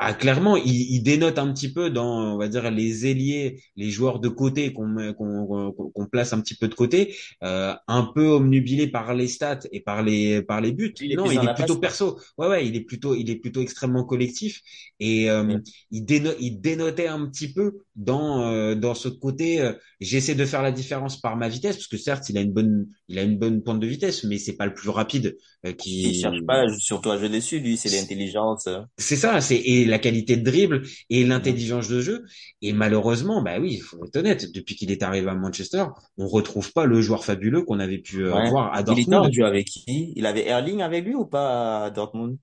Ah, 0.00 0.14
clairement, 0.14 0.56
il, 0.56 0.70
il 0.92 1.02
dénote 1.02 1.38
un 1.38 1.52
petit 1.52 1.72
peu 1.72 1.90
dans, 1.90 2.34
on 2.34 2.38
va 2.38 2.46
dire, 2.46 2.70
les 2.70 3.04
ailiers, 3.06 3.60
les 3.74 3.90
joueurs 3.90 4.20
de 4.20 4.28
côté 4.28 4.72
qu'on 4.72 5.12
qu'on 5.14 5.72
qu'on 5.72 6.06
place 6.06 6.32
un 6.32 6.40
petit 6.40 6.54
peu 6.54 6.68
de 6.68 6.74
côté, 6.74 7.16
euh, 7.42 7.74
un 7.88 8.04
peu 8.04 8.28
omnubilé 8.28 8.86
par 8.86 9.12
les 9.14 9.26
stats 9.26 9.58
et 9.72 9.80
par 9.80 10.04
les 10.04 10.40
par 10.42 10.60
les 10.60 10.70
buts. 10.70 10.94
Il 11.00 11.16
Non, 11.16 11.30
il 11.32 11.42
est 11.42 11.52
plutôt 11.52 11.74
passe, 11.74 11.80
perso. 11.80 12.20
Ouais, 12.38 12.46
ouais, 12.46 12.66
il 12.68 12.76
est 12.76 12.82
plutôt 12.82 13.16
il 13.16 13.28
est 13.28 13.36
plutôt 13.36 13.60
extrêmement 13.60 14.04
collectif 14.04 14.60
et 15.00 15.28
euh, 15.30 15.58
il 15.90 16.04
déno 16.04 16.30
il 16.38 16.60
dénotait 16.60 17.08
un 17.08 17.26
petit 17.28 17.52
peu 17.52 17.78
dans 17.96 18.42
euh, 18.52 18.76
dans 18.76 18.94
ce 18.94 19.08
côté. 19.08 19.60
euh, 19.60 19.72
j'essaie 20.00 20.36
de 20.36 20.44
faire 20.44 20.62
la 20.62 20.70
différence 20.70 21.20
par 21.20 21.36
ma 21.36 21.48
vitesse 21.48 21.76
parce 21.76 21.88
que 21.88 21.96
certes, 21.96 22.28
il 22.28 22.38
a 22.38 22.40
une 22.40 22.52
bonne 22.52 22.86
il 23.08 23.18
a 23.18 23.22
une 23.22 23.36
bonne 23.38 23.62
pointe 23.64 23.80
de 23.80 23.86
vitesse, 23.88 24.22
mais 24.24 24.38
c'est 24.38 24.56
pas 24.56 24.66
le 24.66 24.74
plus 24.74 24.90
rapide 24.90 25.36
euh, 25.66 25.72
il 26.02 26.14
cherche 26.14 26.40
qui 26.40 26.44
pas 26.46 26.68
surtout 26.78 27.10
à 27.10 27.18
jouer 27.18 27.28
dessus, 27.28 27.60
lui, 27.60 27.76
c'est 27.76 27.90
l'intelligence. 27.90 28.68
c'est 28.98 29.16
ça, 29.16 29.40
c'est 29.40 29.56
et 29.56 29.84
la 29.88 29.98
qualité 29.98 30.36
de 30.36 30.44
dribble 30.44 30.82
et 31.10 31.24
Mhm. 31.24 31.30
l'intelligence 31.30 31.88
de 31.88 32.00
jeu. 32.00 32.24
Et 32.62 32.72
malheureusement, 32.72 33.42
bah 33.42 33.58
oui, 33.60 33.74
il 33.74 33.80
faut 33.80 34.04
être 34.04 34.16
honnête, 34.16 34.52
depuis 34.52 34.76
qu'il 34.76 34.90
est 34.90 35.02
arrivé 35.02 35.28
à 35.28 35.34
Manchester, 35.34 35.84
on 36.16 36.26
retrouve 36.28 36.72
pas 36.72 36.84
le 36.86 37.00
joueur 37.00 37.24
fabuleux 37.24 37.62
qu'on 37.62 37.80
avait 37.80 37.98
pu 37.98 38.24
euh, 38.24 38.34
Ouais. 38.34 38.50
voir 38.50 38.72
à 38.74 38.82
Dortmund. 38.82 39.32
joue 39.32 39.44
avec 39.44 39.66
qui? 39.66 40.12
Il 40.16 40.26
avait 40.26 40.46
Erling 40.46 40.82
avec 40.82 41.04
lui 41.04 41.14
ou 41.14 41.24
pas 41.26 41.84
à 41.86 41.90
Dortmund? 41.90 42.36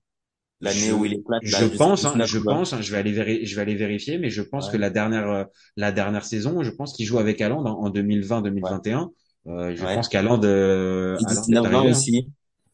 L'année 0.62 0.90
où 0.90 1.04
il 1.04 1.12
éclate, 1.12 1.42
je 1.44 1.66
pense, 1.66 2.06
hein, 2.06 2.14
je 2.24 2.38
pense, 2.38 2.72
hein, 2.72 2.80
je 2.80 2.90
vais 2.90 2.96
aller 2.96 3.12
véri- 3.12 3.44
je 3.44 3.54
vais 3.54 3.60
aller 3.60 3.74
vérifier, 3.74 4.16
mais 4.16 4.30
je 4.30 4.40
pense 4.40 4.70
que 4.70 4.78
la 4.78 4.88
dernière, 4.88 5.28
euh, 5.30 5.44
la 5.76 5.92
dernière 5.92 6.24
saison, 6.24 6.62
je 6.62 6.70
pense 6.70 6.94
qu'il 6.94 7.04
joue 7.04 7.18
avec 7.18 7.42
Haaland 7.42 7.62
en, 7.66 7.78
en 7.84 7.90
ouais, 7.90 7.90
2020-2021. 7.92 9.10
Euh, 9.48 9.76
je 9.76 9.84
ouais. 9.84 9.94
pense 9.94 10.08
qu'Haaland, 10.08 10.40
euh, 10.44 11.18
Et 11.18 11.24
Haaland 11.26 11.42
est 11.42 11.44
19 11.46 11.62
ans 11.62 11.66
arrivé. 11.66 11.88
Hein. 11.88 11.90
aussi. 11.90 12.28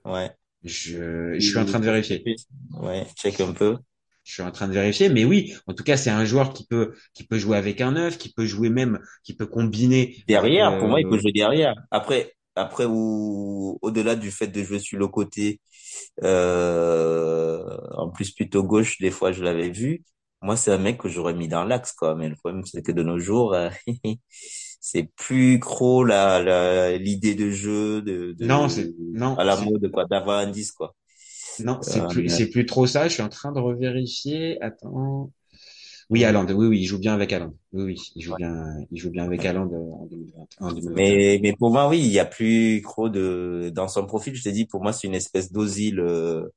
Ouais. 0.05 0.31
Je, 0.63 1.35
je 1.35 1.41
suis 1.41 1.59
en 1.59 1.65
train 1.65 1.81
de 1.81 1.85
vérifier. 1.85 2.23
Ouais, 2.81 3.05
check 3.17 3.41
un 3.41 3.53
peu. 3.53 3.77
Je 4.25 4.35
suis 4.35 4.43
en 4.43 4.53
train 4.53 4.69
de 4.69 4.73
vérifier, 4.73 5.09
mais 5.09 5.25
oui, 5.25 5.55
en 5.67 5.75
tout 5.75 5.83
cas, 5.85 5.97
c'est 5.97 6.11
un 6.11 6.25
joueur 6.25 6.53
qui 6.53 6.65
peut, 6.67 6.95
qui 7.15 7.25
peut 7.27 7.39
jouer 7.39 7.57
avec 7.57 7.81
un 7.81 7.93
neuf, 7.93 8.19
qui 8.19 8.33
peut 8.33 8.47
jouer 8.47 8.71
même, 8.71 9.01
qui 9.25 9.35
peut 9.35 9.47
combiner 9.47 10.23
avec. 10.33 10.55
Derrière, 10.57 10.79
pour 10.79 10.89
moi, 10.89 11.01
il 11.01 11.09
peut 11.09 11.19
Euh... 11.19 11.21
jouer 11.21 11.33
derrière. 11.33 11.75
Après, 11.91 12.35
après 12.55 12.85
ou 12.89 13.79
au-delà 13.83 14.15
du 14.17 14.31
fait 14.31 14.47
de 14.49 14.63
jouer 14.63 14.79
sur 14.79 14.99
le 14.99 15.09
côté, 15.09 15.61
euh, 16.23 17.65
en 17.97 18.11
plus 18.11 18.33
plutôt 18.33 18.63
gauche, 18.65 18.99
des 19.01 19.11
fois 19.11 19.33
je 19.33 19.43
l'avais 19.43 19.71
vu. 19.71 20.05
Moi, 20.43 20.57
c'est 20.57 20.73
un 20.73 20.79
mec 20.79 20.99
que 20.99 21.09
j'aurais 21.09 21.35
mis 21.35 21.49
dans 21.49 21.65
l'axe, 21.65 21.93
quoi. 21.93 22.15
Mais 22.17 22.29
le 22.29 22.35
problème, 22.37 22.65
c'est 22.67 22.83
que 22.83 22.93
de 22.93 23.03
nos 23.03 23.19
jours, 23.19 23.55
euh, 23.55 23.71
c'est 24.31 25.05
plus 25.17 25.61
trop 25.61 26.05
la, 26.05 26.43
la, 26.43 26.99
l'idée 26.99 27.35
de 27.37 27.51
jeu 27.51 28.03
de, 28.03 28.33
de, 28.33 28.61
non, 29.15 29.39
à 29.39 29.45
la 29.45 29.57
mode, 29.57 29.91
quoi, 29.93 30.07
d'avoir 30.07 30.39
un 30.41 30.47
10, 30.51 30.73
quoi. 30.73 30.95
Non, 31.61 31.81
c'est 31.83 32.01
Euh, 32.01 32.09
plus, 32.09 32.29
c'est 32.29 32.49
plus 32.51 32.67
trop 32.67 32.87
ça. 32.87 33.09
Je 33.09 33.15
suis 33.15 33.23
en 33.23 33.29
train 33.29 33.53
de 33.53 33.59
revérifier. 33.61 34.61
Attends. 34.63 35.33
Oui, 36.11 36.25
Haaland. 36.25 36.47
Oui, 36.51 36.67
oui, 36.69 36.81
il 36.81 36.87
joue 36.87 36.99
bien 36.99 37.15
avec 37.15 37.33
Haaland. 37.33 37.55
Oui, 37.73 37.83
oui, 37.85 38.13
il 38.15 38.23
joue 38.23 38.35
ouais. 38.35 38.37
bien, 38.37 38.65
il 38.91 38.99
joue 39.01 39.11
bien 39.11 39.25
avec 39.25 39.45
Haaland 39.45 39.71
euh, 39.73 39.93
en 39.95 40.07
2020, 40.07 40.47
en 40.61 40.73
2021. 40.73 41.19
Mais, 41.19 41.39
mais 41.43 41.53
pour 41.55 41.71
moi, 41.71 41.89
oui, 41.89 41.99
il 42.01 42.13
y 42.13 42.19
a 42.19 42.25
plus 42.25 42.83
trop 42.83 43.09
de, 43.09 43.71
dans 43.75 43.89
son 43.89 44.07
profil, 44.07 44.35
je 44.35 44.43
te 44.43 44.49
dis, 44.49 44.67
pour 44.67 44.83
moi, 44.83 44.93
c'est 44.93 45.07
une 45.07 45.15
espèce 45.15 45.53
d'osile, 45.53 46.01
euh, 46.01 46.49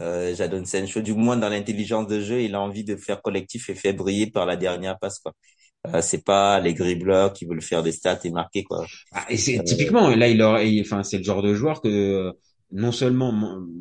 euh, 0.00 0.34
Jadon 0.34 0.64
Sancho, 0.64 1.02
du 1.02 1.14
moins 1.14 1.36
dans 1.38 1.48
l'intelligence 1.50 2.06
de 2.08 2.20
jeu, 2.20 2.42
il 2.42 2.54
a 2.54 2.60
envie 2.62 2.84
de 2.84 2.96
faire 2.96 3.22
collectif 3.22 3.70
et 3.70 3.74
faire 3.76 3.94
briller 3.94 4.30
par 4.30 4.46
la 4.46 4.56
dernière 4.56 4.98
passe, 4.98 5.20
quoi. 5.20 5.32
Euh, 5.88 6.02
c'est 6.02 6.24
pas 6.24 6.60
les 6.60 6.74
dribbleurs 6.74 7.32
qui 7.34 7.46
veulent 7.46 7.62
faire 7.62 7.82
des 7.82 7.92
stats 7.92 8.20
et 8.24 8.30
marquer, 8.30 8.64
quoi. 8.64 8.86
Ah, 9.12 9.24
et 9.30 9.36
c'est 9.36 9.60
Euh, 9.60 9.62
typiquement 9.64 10.08
là, 10.10 10.28
il 10.28 10.42
aurait, 10.42 10.80
enfin, 10.80 11.02
c'est 11.02 11.18
le 11.18 11.24
genre 11.24 11.42
de 11.42 11.54
joueur 11.54 11.80
que 11.80 11.88
euh, 11.88 12.32
non 12.72 12.92
seulement 12.92 13.32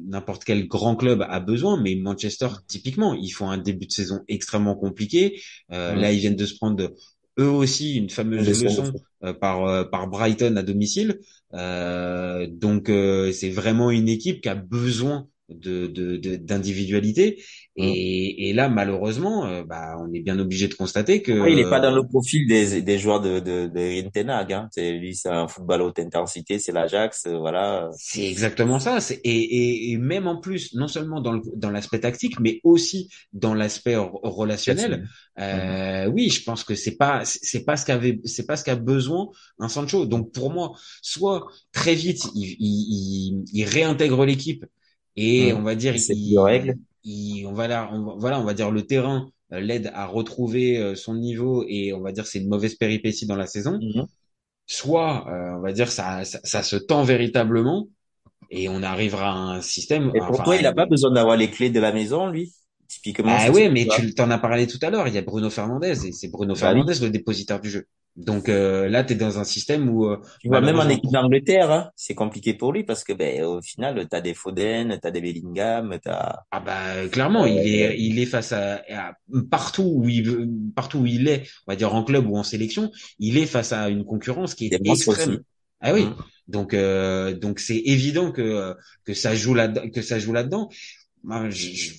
n'importe 0.08 0.44
quel 0.44 0.68
grand 0.68 0.96
club 0.96 1.26
a 1.28 1.40
besoin, 1.40 1.82
mais 1.82 1.96
Manchester 1.96 2.48
typiquement, 2.68 3.14
ils 3.14 3.32
font 3.32 3.50
un 3.50 3.58
début 3.58 3.88
de 3.88 3.92
saison 3.92 4.22
extrêmement 4.28 4.76
compliqué. 4.76 5.42
Euh, 5.72 5.96
là, 5.96 6.12
ils 6.12 6.20
viennent 6.20 6.36
de 6.36 6.46
se 6.46 6.56
prendre 6.56 6.94
eux 7.40 7.50
aussi 7.50 7.96
une 7.96 8.10
fameuse 8.10 8.48
leçon 8.50 8.94
euh, 9.24 9.34
par 9.34 9.66
euh, 9.66 9.84
par 9.84 10.08
Brighton 10.08 10.56
à 10.56 10.64
domicile. 10.64 11.20
Euh, 11.54 12.48
donc 12.48 12.90
euh, 12.90 13.32
c'est 13.32 13.50
vraiment 13.50 13.92
une 13.92 14.08
équipe 14.10 14.42
qui 14.42 14.50
a 14.50 14.56
besoin 14.56 15.28
de 15.50 15.88
de- 15.88 16.18
de- 16.18 16.36
d'individualité. 16.38 17.44
Mm. 17.78 17.84
Et, 17.84 18.50
et 18.50 18.54
là, 18.54 18.70
malheureusement, 18.70 19.46
euh, 19.46 19.64
bah, 19.64 19.98
on 20.00 20.14
est 20.14 20.22
bien 20.22 20.40
obligé 20.40 20.68
de 20.70 20.74
constater 20.76 21.22
que 21.22 21.34
Après, 21.34 21.52
il 21.52 21.60
est 21.60 21.70
pas 21.70 21.82
dans 21.82 21.94
le 21.94 22.08
profil 22.08 22.48
des, 22.48 22.82
des 22.82 22.98
joueurs 22.98 23.20
de, 23.20 23.40
de, 23.40 23.68
de 23.68 23.80
Erik 23.80 24.14
ten 24.14 24.30
Hag, 24.30 24.54
hein. 24.54 24.70
C'est, 24.72 24.94
lui, 24.94 25.14
c'est 25.14 25.28
un 25.30 25.48
football 25.50 25.82
haute 25.82 26.00
intensité, 26.00 26.58
c'est 26.58 26.72
l'Ajax, 26.72 27.26
euh, 27.28 27.38
voilà. 27.38 27.90
C'est 27.98 28.26
exactement 28.26 28.80
ça. 28.80 29.02
C'est, 29.02 29.20
et, 29.26 29.30
et, 29.30 29.92
et 29.92 29.98
même 29.98 30.28
en 30.28 30.38
plus, 30.40 30.74
non 30.74 30.88
seulement 30.88 31.20
dans, 31.20 31.34
le, 31.34 31.42
dans 31.56 31.70
l'aspect 31.70 32.00
tactique, 32.00 32.40
mais 32.40 32.62
aussi 32.64 33.10
dans 33.34 33.54
l'aspect 33.54 33.98
relationnel. 33.98 35.08
Euh, 35.40 36.08
oui, 36.08 36.30
je 36.30 36.44
pense 36.44 36.64
que 36.64 36.76
c'est 36.76 36.96
pas, 36.96 37.24
c'est 37.26 37.66
pas 37.66 37.76
ce 37.76 37.86
qu'avait, 37.86 38.22
c'est 38.24 38.46
pas 38.46 38.56
ce 38.56 38.64
qu'a 38.64 38.76
besoin 38.78 39.28
un 39.60 39.68
Sancho. 39.68 40.06
Donc 40.06 40.32
pour 40.32 40.50
moi, 40.50 40.72
soit 41.02 41.46
très 41.74 41.94
vite, 41.96 42.24
il, 42.36 42.56
il, 42.60 43.44
il, 43.44 43.46
il 43.52 43.66
réintègre 43.66 44.26
l'équipe 44.26 44.66
et 45.18 45.52
Mm. 45.54 45.58
on 45.58 45.62
va 45.62 45.76
dire, 45.76 46.00
C'est 46.00 46.14
plus 46.14 46.32
de 46.34 46.40
règles. 46.40 46.76
Il, 47.06 47.46
on 47.48 47.54
va 47.54 47.68
là, 47.70 47.90
on, 47.94 48.04
va- 48.06 48.16
voilà, 48.18 48.40
on 48.40 48.46
va 48.46 48.54
dire 48.56 48.72
le 48.72 48.84
terrain 48.88 49.30
euh, 49.54 49.62
l'aide 49.62 49.92
à 49.94 50.06
retrouver 50.08 50.78
euh, 50.80 50.96
son 50.96 51.16
niveau 51.16 51.66
et 51.70 51.94
on 51.94 52.02
va 52.02 52.12
dire 52.14 52.28
c'est 52.28 52.40
une 52.42 52.50
mauvaise 52.50 52.76
péripétie 52.76 53.28
dans 53.28 53.38
la 53.38 53.48
saison. 53.48 53.82
Mhm. 53.82 54.06
Soit, 54.68 55.28
euh, 55.30 55.58
on 55.58 55.62
va 55.62 55.74
dire 55.74 55.92
ça, 55.92 56.26
ça, 56.26 56.40
ça 56.44 56.64
se 56.64 56.76
tend 56.78 57.04
véritablement 57.04 57.88
et 58.52 58.70
on 58.70 58.84
arrivera 58.84 59.30
à 59.32 59.36
un 59.58 59.62
système, 59.62 60.14
Et 60.16 60.22
pour 60.22 60.42
enfin, 60.42 60.44
toi, 60.44 60.56
il 60.56 60.66
a 60.66 60.74
pas 60.74 60.88
besoin 60.88 61.12
d'avoir 61.12 61.38
les 61.38 61.52
clés 61.52 61.70
de 61.70 61.80
la 61.80 61.92
maison, 61.92 62.28
lui. 62.30 62.54
Typiquement, 62.88 63.38
ah 63.38 63.52
ça, 63.52 63.52
mais 63.70 63.88
tu 63.88 64.14
t'en 64.14 64.30
as 64.32 64.38
parlé 64.38 64.68
tout 64.68 64.80
à 64.82 64.90
l'heure, 64.90 65.08
il 65.10 65.14
y 65.14 65.18
a 65.18 65.22
Bruno 65.22 65.50
Fernandez 65.50 66.06
et 66.08 66.12
c'est 66.14 66.30
Bruno 66.30 66.56
Bah 66.56 66.74
oui. 66.74 66.86
Fernandez 66.86 67.00
le 67.02 67.10
dépositaire 67.10 67.60
du 67.60 67.70
jeu. 67.70 67.88
Donc 68.16 68.50
euh, 68.50 68.88
là, 68.90 69.04
tu 69.04 69.14
es 69.14 69.16
dans 69.16 69.40
un 69.40 69.44
système 69.44 69.90
où 69.90 70.06
euh, 70.06 70.22
Tu 70.40 70.48
vois, 70.50 70.62
même 70.62 70.80
en 70.80 70.88
équipe 70.88 71.12
d'Angleterre, 71.12 71.72
hein, 71.72 71.92
c'est 71.96 72.16
compliqué 72.16 72.54
pour 72.54 72.72
lui 72.74 72.84
parce 72.86 73.04
que, 73.04 73.12
ben, 73.14 73.44
au 73.44 73.62
final, 73.62 74.08
t'as 74.10 74.22
des 74.22 74.34
Foden, 74.34 74.98
t'as 75.02 75.12
des 75.12 75.22
Bellingham, 75.22 75.98
t'as, 76.02 76.44
ah 76.52 76.60
bah 76.62 77.08
clairement, 77.10 77.46
il 77.46 77.68
euh, 77.68 77.68
est 77.68 78.00
il 78.00 78.20
est 78.20 78.26
face 78.26 78.52
à, 78.54 78.82
à- 78.90 79.14
partout 79.52 79.84
où 79.96 80.08
il 80.08 80.48
partout 80.76 81.00
où 81.00 81.06
il 81.06 81.28
est, 81.28 81.44
on 81.68 81.72
va 81.72 81.76
dire 81.76 81.94
en 81.94 82.04
club 82.04 82.28
ou 82.28 82.38
en 82.38 82.44
sélection, 82.44 82.92
il 83.20 83.38
est 83.38 83.46
face 83.46 83.74
à 83.74 83.90
une 83.90 84.06
concurrence 84.06 84.56
qui 84.56 84.68
est 84.68 84.80
extrême. 84.86 85.08
aussi. 85.08 85.46
Ah 85.82 85.94
oui, 85.94 86.16
Mm. 86.18 86.24
donc 86.48 86.74
euh, 86.74 87.34
donc 87.38 87.60
c'est 87.60 87.78
évident 87.78 88.32
que 88.32 88.76
que 89.04 89.14
ça 89.14 89.36
joue 89.36 89.54
là 89.54 89.68
que 89.68 90.02
ça 90.02 90.18
joue 90.20 90.32
là-dedans. 90.34 90.70
Moi, 91.24 91.50
je, 91.50 91.70
je 91.74 91.94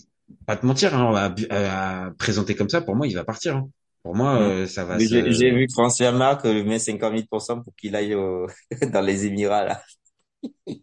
pas 0.47 0.57
te 0.57 0.67
mentir, 0.67 0.95
hein, 0.97 1.15
à, 1.51 2.07
à 2.07 2.11
présenter 2.13 2.55
comme 2.57 2.71
ça, 2.71 2.81
pour 2.83 2.97
moi, 2.97 3.07
il 3.09 3.15
va 3.15 3.25
partir. 3.25 3.57
hein. 3.57 3.71
Pour 4.07 4.15
moi, 4.17 4.39
Mm. 4.39 4.41
euh, 4.41 4.67
ça 4.69 4.85
va 4.85 4.99
Mais 4.99 5.07
j'ai 5.09 5.33
j'ai 5.33 5.51
se. 5.51 5.53
vu 5.53 5.67
François 5.73 6.13
Marc 6.13 6.45
met 6.63 6.79
50 6.79 7.15
000% 7.15 7.61
pour 7.63 7.75
qu'il 7.77 7.97
aille 7.97 8.15
au- 8.15 8.47
dans 8.93 9.01
les 9.03 9.27
Émirats, 9.27 9.65
là. 9.65 9.83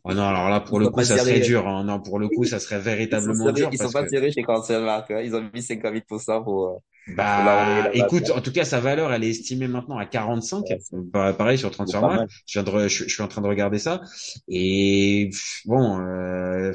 Oh 0.05 0.13
non, 0.13 0.23
alors 0.27 0.49
là, 0.49 0.59
pour 0.61 0.79
Ils 0.79 0.83
le 0.83 0.85
sont 0.85 0.91
coup, 0.91 1.03
ça 1.03 1.17
serait 1.17 1.39
dur. 1.39 1.67
hein. 1.67 1.83
Non, 1.85 2.01
pour 2.01 2.19
le 2.19 2.29
coup, 2.29 2.45
ça 2.45 2.59
serait 2.59 2.79
Ils 3.09 3.21
sont 3.21 3.33
véritablement 3.33 3.33
sérieux, 3.33 3.67
dur 3.67 3.69
ils 3.71 3.77
sont 3.79 3.83
parce 3.83 3.93
pas 3.93 4.03
que, 4.03 4.09
sérieux 4.09 4.31
chez 4.31 4.43
hein. 4.47 5.21
Ils 5.23 5.35
ont 5.35 5.49
mis 5.53 5.61
50 5.63 5.93
000 5.93 6.05
pour, 6.43 6.69
euh, 6.69 6.77
pour 7.09 7.15
bah, 7.15 7.41
là-bas. 7.43 7.91
écoute, 7.93 8.29
en 8.31 8.41
tout 8.41 8.51
cas, 8.51 8.63
sa 8.65 8.79
valeur, 8.79 9.11
elle 9.13 9.23
est 9.25 9.29
estimée 9.29 9.67
maintenant 9.67 9.97
à 9.97 10.05
45. 10.05 10.65
Ouais, 10.69 10.77
c'est 10.79 10.95
Bah, 11.11 11.33
pareil 11.33 11.57
sur 11.57 11.69
Transfermarkt. 11.71 12.29
Je 12.47 12.59
viens 12.59 12.63
de, 12.71 12.87
je, 12.87 13.03
je 13.05 13.09
suis 13.13 13.21
en 13.21 13.27
train 13.27 13.41
de 13.41 13.47
regarder 13.47 13.77
ça. 13.79 14.01
Et 14.47 15.29
bon, 15.65 15.99
euh, 15.99 16.71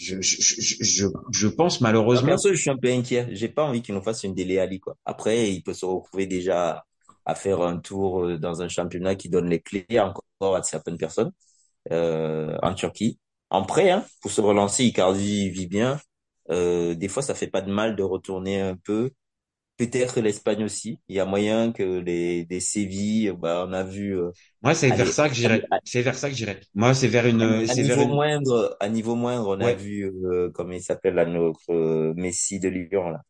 je, 0.00 0.20
je, 0.20 1.06
je, 1.32 1.46
pense 1.48 1.80
malheureusement. 1.80 2.28
perso, 2.28 2.50
je 2.52 2.60
suis 2.60 2.70
un 2.70 2.76
peu 2.76 2.88
inquiet. 2.88 3.28
J'ai 3.32 3.48
pas 3.48 3.64
envie 3.64 3.80
qu'il 3.82 3.94
nous 3.94 4.02
fasse 4.02 4.22
une 4.24 4.34
Dele 4.34 4.58
Alli, 4.58 4.80
quoi. 4.80 4.96
Après, 5.06 5.50
il 5.50 5.62
peut 5.62 5.74
se 5.74 5.86
retrouver 5.86 6.26
déjà 6.26 6.84
à 7.24 7.34
faire 7.34 7.62
un 7.62 7.78
tour 7.78 8.24
euh, 8.24 8.38
dans 8.38 8.62
un 8.62 8.68
championnat 8.68 9.14
qui 9.14 9.28
donne 9.30 9.48
les 9.48 9.60
clés 9.60 9.86
encore 10.00 10.56
à 10.56 10.62
certaines 10.62 10.98
personnes, 10.98 11.30
euh, 11.92 12.56
en 12.62 12.74
Turquie. 12.74 13.18
En 13.50 13.64
prêt, 13.64 13.90
hein, 13.90 14.04
pour 14.22 14.30
se 14.30 14.40
relancer, 14.40 14.84
Icardi 14.84 15.50
vit 15.50 15.66
bien. 15.66 16.00
Euh, 16.50 16.94
des 16.94 17.08
fois, 17.08 17.22
ça 17.22 17.34
fait 17.34 17.48
pas 17.48 17.62
de 17.62 17.72
mal 17.72 17.96
de 17.96 18.02
retourner 18.02 18.60
un 18.60 18.76
peu. 18.76 19.10
Peut-être 19.78 20.20
l'Espagne 20.20 20.64
aussi. 20.64 21.00
Il 21.08 21.16
y 21.16 21.20
a 21.20 21.26
moyen 21.26 21.72
que 21.72 21.82
les, 22.00 22.44
des 22.46 22.60
Séville, 22.60 23.32
bah, 23.38 23.66
on 23.68 23.72
a 23.74 23.84
vu, 23.84 24.18
euh, 24.18 24.30
Moi, 24.62 24.74
c'est 24.74 24.90
vers 24.92 25.08
ça 25.12 25.28
que 25.28 25.34
j'irais. 25.34 25.62
C'est 25.84 26.02
vers 26.02 26.14
ça 26.16 26.28
que 26.30 26.36
j'irais. 26.36 26.60
Moi, 26.74 26.94
c'est 26.94 27.08
vers 27.08 27.26
une, 27.26 27.66
à 27.68 27.74
c'est 27.74 27.82
vers 27.82 27.98
niveau 27.98 28.00
une. 28.00 28.14
moindre, 28.14 28.76
à 28.80 28.88
niveau 28.88 29.14
moindre, 29.14 29.48
on 29.56 29.60
a 29.62 29.72
vu, 29.72 30.04
euh, 30.26 30.50
comment 30.54 30.72
il 30.72 30.82
s'appelle, 30.82 31.14
là, 31.14 31.24
notre 31.24 31.70
euh, 31.72 32.14
Messi 32.16 32.60
de 32.60 32.68
Lyon, 32.68 33.10
là. 33.10 33.22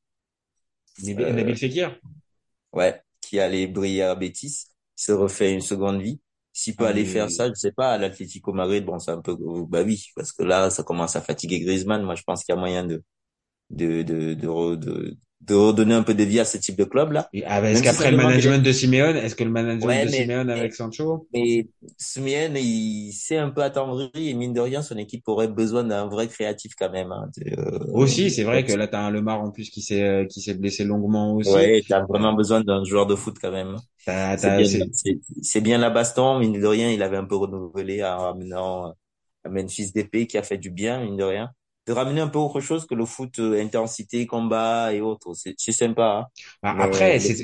Nabil 0.99 1.25
Euh, 1.25 1.57
Fekir? 1.57 1.90
ouais, 2.73 3.00
qui 3.21 3.40
allait 3.40 3.66
briller 3.66 4.02
à 4.02 4.14
Betis. 4.14 4.66
se 4.97 5.12
refait 5.12 5.52
une 5.54 5.61
seconde 5.61 6.00
vie. 6.02 6.21
S'il 6.52 6.76
peut 6.76 6.87
Ah, 6.87 6.87
aller 6.87 7.04
faire 7.04 7.30
ça, 7.30 7.49
je 7.49 7.54
sais 7.54 7.73
pas, 7.73 7.92
à 7.95 7.99
l'Atlético 7.99 8.52
Madrid, 8.52 8.85
bon, 8.85 8.99
c'est 8.99 9.12
un 9.12 9.21
peu, 9.23 9.37
bah 9.69 9.83
oui, 9.85 10.04
parce 10.16 10.33
que 10.33 10.42
là, 10.42 10.71
ça 10.71 10.83
commence 10.83 11.16
à 11.16 11.21
fatiguer 11.23 11.61
Griezmann. 11.61 12.02
Moi, 12.02 12.14
je 12.16 12.23
pense 12.25 12.45
qu'il 12.45 12.54
y 12.54 12.59
a 12.59 12.61
moyen 12.61 12.85
de, 12.87 13.02
de, 13.71 14.02
de, 14.02 14.35
de, 14.35 14.76
de, 14.76 15.19
de 15.40 15.54
redonner 15.54 15.94
un 15.94 16.02
peu 16.02 16.12
de 16.14 16.23
vie 16.23 16.38
à 16.38 16.44
ce 16.44 16.59
type 16.59 16.76
de 16.76 16.85
club-là. 16.85 17.28
Et, 17.32 17.44
ah, 17.47 17.62
est-ce 17.62 17.82
qu'après 17.82 18.11
le 18.11 18.16
management 18.18 18.62
de 18.62 18.73
Simeone, 18.73 19.16
est-ce 19.16 19.35
que 19.35 19.44
le 19.44 19.50
management 19.50 19.87
Ouais, 19.87 20.04
de 20.04 20.11
mais- 20.11 20.16
Simeone 20.23 20.50
avec 20.50 20.75
Sancho? 20.75 21.26
Mais 21.32 21.66
Simeone, 21.97 22.56
il 22.56 23.12
s'est 23.12 23.38
un 23.38 23.49
peu 23.50 23.62
attendri 23.62 24.11
et 24.14 24.35
mine 24.35 24.52
de 24.52 24.61
rien, 24.61 24.82
son 24.82 24.99
équipe 24.99 25.26
aurait 25.28 25.49
besoin 25.49 25.82
d'un 25.85 26.06
vrai 26.06 26.28
créatif 26.28 26.73
quand 26.78 26.90
même. 26.90 27.11
Hein. 27.11 27.30
Euh, 27.47 27.78
Aussi, 27.94 28.30
c'est 28.30 28.44
vrai 28.44 28.64
que 28.64 28.73
là, 28.75 28.87
t'as 28.87 29.00
un 29.00 29.11
Lemar 29.11 29.40
en 29.40 29.50
plus 29.50 29.70
qui 29.70 29.80
s'est, 29.80 30.02
euh, 30.02 30.26
qui 30.26 30.42
s'est 30.42 30.54
blessé 30.54 30.85
longuement 30.85 31.35
aussi. 31.35 31.50
Ouais, 31.52 31.82
t'as 31.88 32.04
vraiment 32.04 32.35
besoin 32.35 32.61
d'un 32.62 32.85
joueur 32.85 33.06
de 33.06 33.14
foot 33.14 33.37
quand 33.40 33.50
même. 33.50 33.76
C'est 34.06 35.61
bien, 35.61 35.61
bien 35.62 35.78
la 35.78 35.90
baston, 35.90 36.38
mine 36.38 36.61
de 36.61 36.66
rien, 36.66 36.90
il 36.90 37.02
avait 37.02 37.16
un 37.16 37.25
peu 37.25 37.37
renouvelé 37.37 38.04
en 38.04 38.18
ramenant 38.18 38.94
Memphis 39.49 39.92
Depay 39.92 40.26
qui 40.26 40.37
a 40.38 40.42
fait 40.42 40.59
du 40.59 40.70
bien, 40.70 41.02
mine 41.02 41.16
de 41.16 41.25
rien. 41.25 41.50
De 41.87 41.92
ramener 41.92 42.20
un 42.20 42.28
peu 42.28 42.38
autre 42.38 42.60
chose 42.60 42.87
que 42.87 42.94
le 42.94 43.04
foot 43.06 43.38
euh, 43.38 43.60
intensité, 43.62 44.26
combat 44.26 44.92
et 44.94 45.00
autres. 45.00 45.32
C'est, 45.34 45.54
sympa. 45.72 46.26
Hein. 46.26 46.26
Bah, 46.62 46.75
après, 46.78 47.18
c'est, 47.20 47.42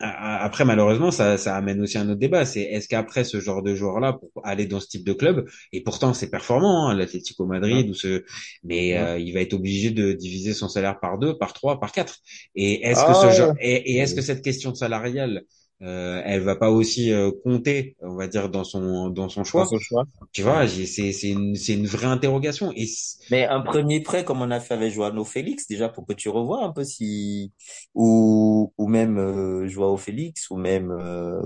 après, 0.00 0.64
malheureusement, 0.64 1.10
ça, 1.10 1.36
ça 1.36 1.56
amène 1.56 1.80
aussi 1.82 1.98
un 1.98 2.08
autre 2.08 2.18
débat. 2.20 2.44
C'est 2.46 2.62
est-ce 2.62 2.88
qu'après 2.88 3.24
ce 3.24 3.40
genre 3.40 3.62
de 3.62 3.74
joueur-là, 3.74 4.14
pour 4.14 4.30
aller 4.46 4.66
dans 4.66 4.80
ce 4.80 4.86
type 4.88 5.04
de 5.04 5.12
club, 5.12 5.46
et 5.72 5.82
pourtant 5.82 6.14
c'est 6.14 6.30
performant, 6.30 6.88
hein, 6.88 6.94
l'Atlético 6.94 7.46
Madrid 7.46 7.90
ou 7.90 7.94
ce, 7.94 8.24
mais 8.64 8.96
Ouais. 8.96 8.98
euh, 8.98 9.18
il 9.18 9.32
va 9.34 9.40
être 9.40 9.54
obligé 9.54 9.90
de 9.90 10.12
diviser 10.12 10.54
son 10.54 10.68
salaire 10.68 10.98
par 11.00 11.18
deux, 11.18 11.36
par 11.36 11.52
trois, 11.52 11.78
par 11.80 11.92
quatre. 11.92 12.18
Et 12.54 12.86
est-ce 12.86 13.04
que 13.04 13.12
Ah 13.12 13.14
ce 13.14 13.28
ouais. 13.28 13.30
genre, 13.30 13.52
et, 13.60 13.92
et 13.94 13.98
est-ce 13.98 14.14
que 14.14 14.22
cette 14.22 14.42
question 14.42 14.74
salariale, 14.74 15.42
euh, 15.82 16.22
elle 16.24 16.42
va 16.42 16.56
pas 16.56 16.70
aussi 16.70 17.12
euh, 17.12 17.30
compter, 17.44 17.96
on 18.00 18.14
va 18.16 18.28
dire, 18.28 18.48
dans 18.50 18.64
son 18.64 19.10
dans 19.10 19.28
son 19.28 19.44
choix? 19.44 19.64
Dans 19.64 19.64
son 19.66 19.78
choix. 19.78 20.04
Tu 20.32 20.42
vois, 20.42 20.66
j'ai- 20.66 20.86
c'est 20.86 21.12
c'est 21.12 21.30
une 21.30 21.56
c'est 21.56 21.74
une 21.74 21.86
vraie 21.86 22.06
interrogation. 22.06 22.72
Et 22.76 22.86
Mais 23.30 23.46
un 23.46 23.60
premier 23.60 24.00
prêt, 24.02 24.24
comme 24.24 24.40
on 24.40 24.50
a 24.50 24.58
fait 24.60 24.72
avec 24.74 24.92
Joao 24.92 25.24
Félix, 25.24 25.66
déjà 25.66 25.88
pour 25.90 26.06
que 26.06 26.14
tu 26.14 26.30
revois 26.30 26.64
un 26.64 26.72
peu 26.72 26.82
si, 26.84 27.52
ou, 27.94 28.72
ou 28.78 28.88
même 28.88 29.18
euh, 29.18 29.68
Joao 29.68 29.98
Félix, 29.98 30.48
ou 30.50 30.56
même 30.56 30.90
euh, 30.90 31.38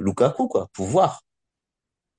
Lukaku, 0.00 0.48
quoi, 0.48 0.68
pour 0.72 0.86
voir. 0.86 1.22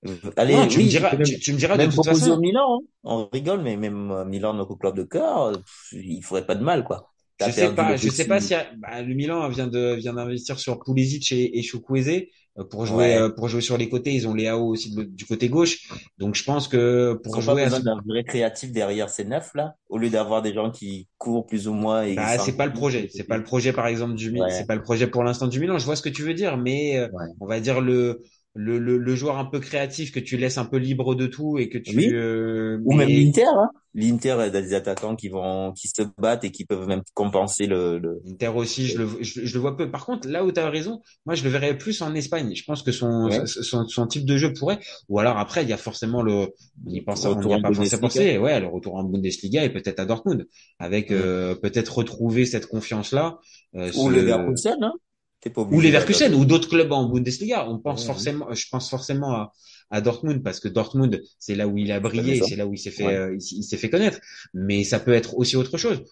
Euh, 0.06 0.18
Allez, 0.38 0.58
non, 0.58 0.68
tu 0.68 0.82
me 0.82 0.88
diras, 0.88 1.18
tu, 1.18 1.18
même, 1.18 1.40
tu 1.40 1.54
me 1.54 1.58
diras 1.58 1.78
de 1.78 1.88
toute 1.88 1.88
proposer 1.88 2.06
façon. 2.06 2.32
au 2.32 2.40
Milan, 2.40 2.78
hein. 2.82 2.88
On 3.04 3.28
rigole, 3.30 3.62
mais 3.62 3.78
même 3.78 4.12
euh, 4.12 4.26
Milan, 4.26 4.54
notre 4.54 4.76
club 4.76 4.96
de 4.96 5.04
cœur, 5.04 5.54
il 5.92 6.24
ferait 6.24 6.46
pas 6.46 6.56
de 6.56 6.64
mal, 6.64 6.84
quoi. 6.84 7.11
Je 7.48 7.52
sais 7.52 7.74
pas, 7.76 7.96
je 7.96 8.10
sais 8.10 8.28
pas 8.28 8.40
si 8.40 8.54
bah, 8.78 9.02
le 9.02 9.14
Milan 9.14 9.48
vient 9.50 9.68
de 9.68 9.96
vient 9.96 10.14
d'investir 10.14 10.60
sur 10.60 10.80
Pulisic 10.84 11.32
et, 11.32 11.58
et 11.58 11.62
Chukwueze 11.64 12.24
euh, 12.60 12.64
pour 12.70 12.86
jouer 12.86 12.96
Ouais. 13.06 13.18
euh, 13.18 13.30
pour 13.30 13.48
jouer 13.48 13.62
sur 13.62 13.78
les 13.78 13.90
côtés. 13.90 14.14
Ils 14.14 14.28
ont 14.28 14.34
Léao 14.34 14.68
aussi 14.68 14.94
de- 14.94 15.04
du 15.04 15.26
côté 15.26 15.50
gauche, 15.50 15.88
donc 16.18 16.36
je 16.36 16.44
pense 16.44 16.68
que 16.68 17.18
Ils 17.26 17.30
pour 17.30 17.36
pas 17.42 17.42
jouer 17.42 17.64
à 17.64 17.66
besoin 17.66 17.80
d'un 17.80 18.02
vrai 18.06 18.24
créatif 18.24 18.72
derrière 18.72 19.10
ces 19.10 19.24
neufs, 19.26 19.52
là, 19.56 19.76
au 19.90 19.98
lieu 19.98 20.10
d'avoir 20.10 20.42
des 20.42 20.54
gens 20.54 20.72
qui 20.72 21.08
courent 21.18 21.46
plus 21.46 21.68
ou 21.68 21.74
moins 21.74 22.04
et 22.04 22.16
bah, 22.16 22.38
c'est 22.38 22.58
pas 22.58 22.66
le 22.66 22.74
projet, 22.74 23.10
c'est 23.14 23.24
pas 23.24 23.38
le 23.38 23.44
projet 23.44 23.74
par 23.74 23.88
exemple 23.88 24.16
du 24.16 24.32
Milan, 24.32 24.46
Ouais. 24.46 24.52
c'est 24.52 24.66
pas 24.68 24.76
le 24.76 24.82
projet 24.84 25.08
pour 25.08 25.24
l'instant 25.24 25.48
du 25.48 25.60
Milan. 25.60 25.78
Je 25.78 25.86
vois 25.86 25.96
ce 25.96 26.02
que 26.02 26.10
tu 26.10 26.24
veux 26.24 26.34
dire, 26.34 26.58
mais 26.58 26.98
euh, 26.98 27.08
Ouais. 27.12 27.26
on 27.40 27.48
va 27.48 27.60
dire 27.60 27.82
le 27.82 28.22
le, 28.54 28.80
le 28.80 28.98
le 28.98 29.16
joueur 29.16 29.38
un 29.38 29.46
peu 29.46 29.60
créatif 29.60 30.12
que 30.12 30.20
tu 30.20 30.38
laisses 30.38 30.58
un 30.58 30.66
peu 30.66 30.78
libre 30.78 31.16
de 31.16 31.28
tout 31.28 31.58
et 31.58 31.70
que 31.70 31.78
tu 31.78 31.96
Oui. 31.98 32.10
euh, 32.12 32.80
Ou 32.84 32.94
même 32.94 33.08
l'Inter, 33.08 33.46
hein. 33.46 33.70
L'Inter 33.94 34.32
a 34.32 34.50
des 34.50 34.74
attaquants 34.74 35.16
qui 35.18 35.28
vont, 35.28 35.74
qui 35.74 35.90
se 35.90 36.02
battent 36.18 36.46
et 36.46 36.52
qui 36.52 36.66
peuvent 36.66 36.88
même 36.88 37.02
compenser 37.14 37.66
le, 37.66 37.98
le... 37.98 38.22
Inter 38.26 38.48
aussi, 38.56 38.88
je 38.88 38.98
le, 39.00 39.08
je, 39.22 39.46
je 39.46 39.54
le 39.54 39.60
vois 39.60 39.76
peu. 39.76 39.92
Par 39.92 40.06
contre, 40.06 40.30
là 40.30 40.46
où 40.46 40.52
tu 40.52 40.60
as 40.62 40.70
raison, 40.70 41.02
moi 41.26 41.36
je 41.36 41.44
le 41.44 41.50
verrais 41.50 41.78
plus 41.78 42.02
en 42.02 42.14
Espagne. 42.16 42.54
Je 42.56 42.64
pense 42.64 42.84
que 42.84 42.92
son, 42.92 43.26
Ouais. 43.26 43.46
son, 43.46 43.88
son 43.88 44.08
type 44.08 44.26
de 44.26 44.38
jeu 44.38 44.54
pourrait. 44.54 44.80
Ou 45.10 45.20
alors 45.20 45.38
après, 45.38 45.64
il 45.64 45.70
y 45.70 45.74
a 45.74 45.78
forcément 45.78 46.22
le, 46.22 46.48
on 46.86 46.90
y 46.90 47.02
pense, 47.02 47.26
on 47.26 47.30
Retour 47.36 47.48
n'y 47.48 47.54
a 47.54 47.58
en 47.58 47.62
pas 47.62 47.74
forcément 47.74 48.02
pensé. 48.04 48.38
Ouais, 48.38 48.60
le 48.60 48.68
retour 48.68 48.96
en 48.96 49.04
Bundesliga 49.04 49.64
et 49.66 49.70
peut-être 49.70 50.00
à 50.00 50.06
Dortmund, 50.06 50.48
avec 50.80 51.12
euh, 51.12 51.56
peut-être 51.56 51.98
retrouver 51.98 52.46
cette 52.46 52.68
confiance-là. 52.68 53.40
euh, 53.76 53.88
Ou 53.90 53.92
ce- 53.92 54.10
le 54.10 54.22
Leverkusen, 54.22 54.78
hein. 54.84 54.94
T'es 55.42 55.50
pas 55.50 55.64
ou 55.64 55.82
Leverkusen 55.82 56.34
ou 56.36 56.46
d'autres 56.46 56.70
clubs 56.70 56.92
en 56.92 57.06
Bundesliga. 57.10 57.68
On 57.70 57.80
pense 57.80 58.02
Ouais, 58.02 58.06
forcément, 58.06 58.54
je 58.54 58.66
pense 58.70 58.90
forcément 58.90 59.32
à, 59.34 59.54
à 59.90 60.02
Dortmund 60.02 60.44
parce 60.44 60.60
que 60.60 60.68
Dortmund, 60.68 61.22
c'est 61.40 61.56
là 61.56 61.68
où 61.68 61.78
il 61.78 61.92
a 61.92 62.00
brillé, 62.00 62.42
c'est 62.42 62.56
là 62.56 62.68
où 62.68 62.74
il 62.74 62.78
s'est 62.78 62.92
fait, 62.92 63.04
Ouais. 63.04 63.16
euh, 63.18 63.38
il, 63.40 63.64
s'est 63.64 63.78
fait 63.78 63.90
connaître. 63.90 64.20
Mais 64.54 64.84
ça 64.84 65.00
peut 65.00 65.14
être 65.14 65.36
aussi 65.38 65.56
autre 65.56 65.78
chose. 65.78 66.04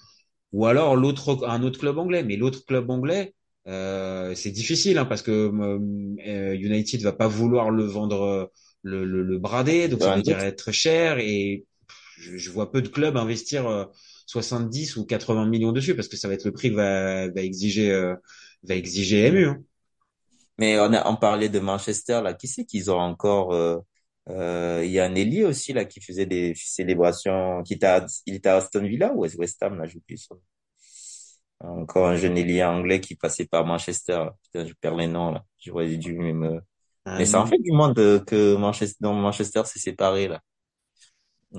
Ou 0.53 0.65
alors 0.65 0.95
l'autre, 0.95 1.47
un 1.47 1.63
autre 1.63 1.79
club 1.79 1.97
anglais. 1.99 2.23
Mais 2.23 2.37
l'autre 2.37 2.65
club 2.65 2.89
anglais, 2.89 3.33
euh, 3.67 4.33
c'est 4.35 4.51
difficile 4.51 4.97
hein, 4.97 5.05
parce 5.05 5.21
que 5.21 5.31
euh, 5.51 6.55
United 6.55 7.01
va 7.01 7.13
pas 7.13 7.27
vouloir 7.27 7.69
le 7.71 7.83
vendre, 7.85 8.21
euh, 8.23 8.45
le, 8.83 9.05
le, 9.05 9.23
le 9.23 9.37
brader, 9.37 9.87
donc 9.89 10.01
ça 10.01 10.11
veut 10.11 10.21
dire 10.21 10.39
doute. 10.39 10.39
être 10.39 10.71
cher 10.71 11.19
et 11.19 11.65
je, 12.17 12.37
je 12.37 12.49
vois 12.51 12.71
peu 12.71 12.81
de 12.81 12.87
clubs 12.89 13.17
investir 13.17 13.67
euh, 13.67 13.85
70 14.27 14.95
ou 14.97 15.05
80 15.05 15.45
millions 15.47 15.71
dessus 15.71 15.95
parce 15.95 16.07
que 16.07 16.17
ça 16.17 16.27
va 16.27 16.33
être 16.35 16.45
le 16.45 16.51
prix 16.51 16.69
que 16.69 16.75
va, 16.75 17.29
va 17.29 17.41
exiger, 17.41 17.91
euh, 17.91 18.15
va 18.63 18.75
exiger 18.75 19.27
MU. 19.27 19.47
Hein. 19.49 19.63
Mais 20.57 20.79
on 20.79 20.93
a, 20.93 21.07
on 21.09 21.15
parlait 21.15 21.49
de 21.49 21.59
Manchester, 21.59 22.21
là. 22.23 22.33
Qui 22.33 22.47
c'est 22.47 22.65
qu'ils 22.65 22.91
ont 22.91 22.99
encore, 22.99 23.53
euh, 23.53 23.79
euh, 24.29 24.81
il 24.85 24.91
y 24.91 24.99
a 24.99 25.05
un 25.05 25.15
ailier 25.15 25.45
aussi, 25.45 25.73
là, 25.73 25.85
qui 25.85 26.01
faisait 26.01 26.25
des 26.25 26.53
célébrations, 26.55 27.63
qui 27.63 27.83
à, 27.85 28.05
il 28.25 28.35
était 28.35 28.49
à 28.49 28.57
Aston 28.57 28.83
Villa 28.85 29.13
ou 29.13 29.25
West 29.37 29.63
Ham, 29.63 29.77
là, 29.77 29.87
j'oublie 29.87 30.17
ça. 30.17 30.35
Encore 31.61 32.07
un 32.07 32.15
jeune 32.15 32.37
ailier 32.37 32.63
anglais 32.63 33.01
qui 33.01 33.15
passait 33.15 33.45
par 33.45 33.65
Manchester. 33.65 34.25
Putain, 34.43 34.65
je 34.65 34.73
perds 34.79 34.95
les 34.95 35.07
noms, 35.07 35.31
là. 35.31 35.43
J'aurais 35.59 35.97
dû 35.97 36.13
me, 36.17 36.61
mais 37.17 37.25
ça 37.25 37.41
en 37.41 37.45
fait 37.47 37.59
du 37.59 37.71
monde 37.73 37.97
euh, 37.99 38.19
que 38.19 38.55
Manchester, 38.57 38.97
dont 39.01 39.13
Manchester 39.15 39.63
s'est 39.65 39.79
séparé, 39.79 40.27
là. 40.29 40.41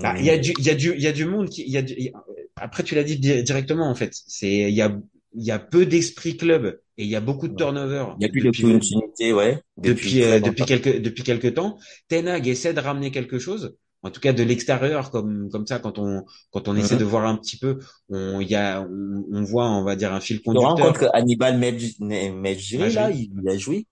Ah, 0.02 0.14
Il 0.18 0.24
y 0.24 0.30
a 0.30 0.38
du, 0.38 0.52
il 0.58 0.64
y 0.64 0.70
a 0.70 0.74
du, 0.74 0.94
il 0.94 1.00
y 1.02 1.06
a 1.06 1.12
du 1.12 1.24
monde 1.26 1.48
qui, 1.48 1.62
il 1.62 1.70
y 1.72 1.76
a 1.76 1.82
du, 1.82 1.94
y 1.94 2.08
a- 2.08 2.24
après 2.56 2.82
tu 2.84 2.94
l'as 2.94 3.02
dit 3.04 3.18
di- 3.18 3.42
directement 3.42 3.88
en 3.90 3.94
fait. 3.94 4.12
C'est, 4.26 4.48
il 4.70 4.74
y 4.74 4.82
a, 4.82 4.96
il 5.35 5.45
y 5.45 5.51
a 5.51 5.59
peu 5.59 5.87
d'esprit 5.87 6.37
club 6.37 6.81
et 6.99 7.05
il 7.05 7.11
y 7.11 7.16
a 7.16 7.21
beaucoup 7.21 7.49
de 7.49 7.55
turnover. 7.55 8.07
Il 8.16 8.21
n'y 8.21 8.27
a 8.27 8.29
plus 8.31 8.43
de 8.43 8.51
depuis, 8.51 8.62
continuité, 8.62 9.33
ouais. 9.33 9.62
depuis, 9.79 10.21
très 10.21 10.37
euh, 10.37 10.40
depuis 10.40 10.64
quelques, 10.66 11.01
depuis 11.01 11.23
quelques 11.25 11.55
temps. 11.55 11.79
Ten 12.09 12.29
Hag 12.29 12.47
essaie 12.49 12.75
de 12.75 12.81
ramener 12.81 13.11
quelque 13.11 13.38
chose. 13.38 13.77
En 14.03 14.11
tout 14.11 14.21
cas 14.21 14.33
de 14.33 14.43
l'extérieur, 14.43 15.11
comme 15.11 15.51
comme 15.51 15.66
ça, 15.66 15.79
quand 15.79 15.99
on 15.99 16.25
quand 16.53 16.69
on 16.69 16.77
essaie 16.77 16.97
de 16.97 17.05
voir 17.05 17.27
un 17.27 17.37
petit 17.37 17.59
peu, 17.59 17.79
on 18.09 18.40
y 18.40 18.55
a 18.55 18.83
on, 18.83 19.25
on 19.33 19.43
voit 19.45 19.69
on 19.71 19.85
va 19.85 19.97
dire 19.97 20.12
un 20.14 20.21
fil 20.21 20.43
conducteur. 20.43 20.87
compte 20.87 20.99
que 20.99 21.07
Hannibal 21.12 21.59
Medj- 21.59 21.97
Ne- 22.01 22.33
Medjri, 22.33 22.93
là, 22.93 23.11
il, 23.11 23.31
il 23.38 23.49
a 23.49 23.57
joué? 23.59 23.87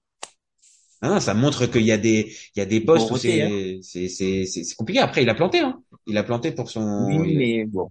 Ah 1.01 1.09
non, 1.11 1.20
ça 1.20 1.33
montre 1.35 1.66
qu'il 1.66 1.83
y 1.83 1.92
a 1.92 1.98
des 1.98 2.35
il 2.57 2.59
y 2.59 2.62
a 2.62 2.66
des 2.66 2.81
postes 2.81 3.11
où 3.12 3.16
c'est 3.16 3.79
c'est 3.83 4.09
c'est 4.46 4.74
compliqué. 4.77 5.01
Après 5.01 5.22
il 5.22 5.29
a 5.31 5.35
planté 5.35 5.61
hein. 5.61 5.81
Il 6.07 6.16
a 6.18 6.24
planté 6.24 6.51
pour 6.53 6.70
son 6.70 6.83
Oui, 6.98 7.33
mais 7.37 7.64
bon. 7.64 7.90